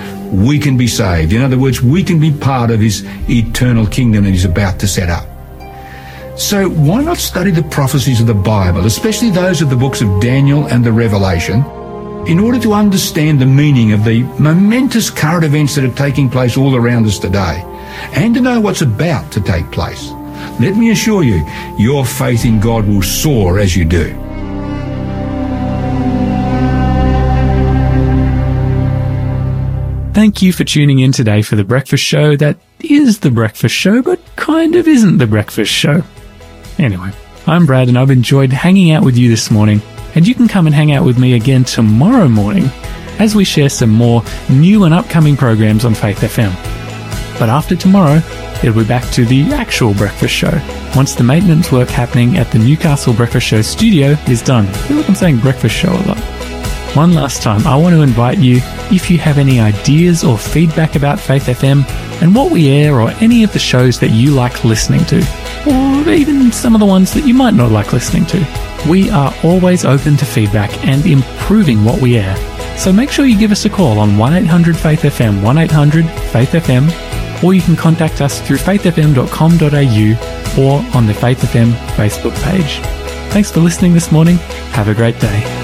we 0.44 0.58
can 0.58 0.76
be 0.76 0.86
saved. 0.86 1.32
In 1.32 1.42
other 1.42 1.58
words, 1.58 1.82
we 1.82 2.02
can 2.02 2.18
be 2.18 2.32
part 2.32 2.70
of 2.70 2.80
his 2.80 3.04
eternal 3.28 3.86
kingdom 3.86 4.24
that 4.24 4.30
he's 4.30 4.44
about 4.44 4.78
to 4.80 4.88
set 4.88 5.10
up. 5.10 5.26
So 6.38 6.68
why 6.68 7.02
not 7.02 7.18
study 7.18 7.50
the 7.50 7.64
prophecies 7.64 8.20
of 8.20 8.26
the 8.26 8.34
Bible, 8.34 8.86
especially 8.86 9.30
those 9.30 9.60
of 9.60 9.70
the 9.70 9.76
books 9.76 10.00
of 10.00 10.20
Daniel 10.20 10.66
and 10.66 10.84
the 10.84 10.92
Revelation, 10.92 11.64
in 12.28 12.38
order 12.38 12.60
to 12.60 12.74
understand 12.74 13.40
the 13.40 13.46
meaning 13.46 13.92
of 13.92 14.04
the 14.04 14.22
momentous 14.38 15.08
current 15.08 15.44
events 15.44 15.74
that 15.74 15.84
are 15.84 15.94
taking 15.94 16.28
place 16.28 16.58
all 16.58 16.76
around 16.76 17.06
us 17.06 17.18
today, 17.18 17.62
and 18.12 18.34
to 18.34 18.40
know 18.42 18.60
what's 18.60 18.82
about 18.82 19.32
to 19.32 19.40
take 19.40 19.68
place. 19.72 20.10
Let 20.60 20.76
me 20.76 20.90
assure 20.90 21.22
you, 21.22 21.42
your 21.78 22.04
faith 22.04 22.44
in 22.44 22.60
God 22.60 22.86
will 22.86 23.00
soar 23.00 23.58
as 23.58 23.74
you 23.74 23.86
do. 23.86 24.14
Thank 30.12 30.42
you 30.42 30.52
for 30.52 30.64
tuning 30.64 30.98
in 30.98 31.12
today 31.12 31.40
for 31.40 31.56
the 31.56 31.64
breakfast 31.64 32.04
show 32.04 32.36
that 32.36 32.58
is 32.80 33.20
the 33.20 33.30
breakfast 33.30 33.74
show, 33.74 34.02
but 34.02 34.20
kind 34.36 34.74
of 34.74 34.86
isn't 34.86 35.16
the 35.16 35.26
breakfast 35.26 35.72
show. 35.72 36.02
Anyway, 36.76 37.10
I'm 37.46 37.64
Brad 37.64 37.88
and 37.88 37.96
I've 37.96 38.10
enjoyed 38.10 38.52
hanging 38.52 38.90
out 38.90 39.02
with 39.02 39.16
you 39.16 39.30
this 39.30 39.50
morning 39.50 39.80
and 40.14 40.26
you 40.26 40.34
can 40.34 40.48
come 40.48 40.66
and 40.66 40.74
hang 40.74 40.92
out 40.92 41.04
with 41.04 41.18
me 41.18 41.34
again 41.34 41.64
tomorrow 41.64 42.28
morning 42.28 42.64
as 43.18 43.34
we 43.34 43.44
share 43.44 43.68
some 43.68 43.90
more 43.90 44.22
new 44.50 44.84
and 44.84 44.94
upcoming 44.94 45.36
programs 45.36 45.84
on 45.84 45.94
Faith 45.94 46.20
FM. 46.20 46.52
But 47.38 47.48
after 47.48 47.76
tomorrow, 47.76 48.20
it'll 48.62 48.74
be 48.74 48.84
back 48.84 49.08
to 49.12 49.24
the 49.24 49.42
actual 49.52 49.94
breakfast 49.94 50.34
show 50.34 50.60
once 50.96 51.14
the 51.14 51.22
maintenance 51.22 51.70
work 51.70 51.88
happening 51.88 52.36
at 52.36 52.50
the 52.50 52.58
Newcastle 52.58 53.14
Breakfast 53.14 53.46
Show 53.46 53.62
studio 53.62 54.16
is 54.28 54.42
done. 54.42 54.66
I 54.66 54.72
feel 54.72 54.96
like 54.96 55.08
I'm 55.08 55.14
saying 55.14 55.38
breakfast 55.38 55.74
show 55.74 55.92
a 55.92 56.02
lot. 56.06 56.18
One 56.96 57.14
last 57.14 57.42
time, 57.42 57.66
I 57.66 57.76
want 57.76 57.94
to 57.94 58.02
invite 58.02 58.38
you 58.38 58.60
if 58.90 59.10
you 59.10 59.18
have 59.18 59.38
any 59.38 59.60
ideas 59.60 60.24
or 60.24 60.38
feedback 60.38 60.96
about 60.96 61.20
Faith 61.20 61.46
FM 61.46 61.84
and 62.22 62.34
what 62.34 62.50
we 62.50 62.70
air 62.70 63.00
or 63.00 63.10
any 63.20 63.44
of 63.44 63.52
the 63.52 63.58
shows 63.58 64.00
that 64.00 64.10
you 64.10 64.30
like 64.32 64.64
listening 64.64 65.04
to, 65.04 65.18
or 65.68 66.10
even 66.10 66.50
some 66.50 66.74
of 66.74 66.80
the 66.80 66.86
ones 66.86 67.12
that 67.12 67.26
you 67.26 67.34
might 67.34 67.54
not 67.54 67.70
like 67.70 67.92
listening 67.92 68.24
to. 68.26 68.67
We 68.86 69.10
are 69.10 69.34
always 69.42 69.84
open 69.84 70.16
to 70.18 70.24
feedback 70.24 70.70
and 70.86 71.04
improving 71.06 71.84
what 71.84 72.00
we 72.00 72.18
air. 72.18 72.36
So 72.76 72.92
make 72.92 73.10
sure 73.10 73.26
you 73.26 73.36
give 73.38 73.50
us 73.50 73.64
a 73.64 73.70
call 73.70 73.98
on 73.98 74.16
1800 74.18 74.76
Faith 74.76 75.02
FM 75.02 75.42
1800 75.42 76.04
Faith 76.30 76.52
FM 76.52 77.42
or 77.42 77.54
you 77.54 77.62
can 77.62 77.76
contact 77.76 78.20
us 78.20 78.40
through 78.40 78.58
faithfm.com.au 78.58 80.62
or 80.62 80.96
on 80.96 81.06
the 81.06 81.14
Faith 81.14 81.40
FM 81.40 81.72
Facebook 81.96 82.34
page. 82.42 82.80
Thanks 83.32 83.50
for 83.50 83.60
listening 83.60 83.94
this 83.94 84.12
morning. 84.12 84.36
Have 84.72 84.88
a 84.88 84.94
great 84.94 85.18
day. 85.20 85.57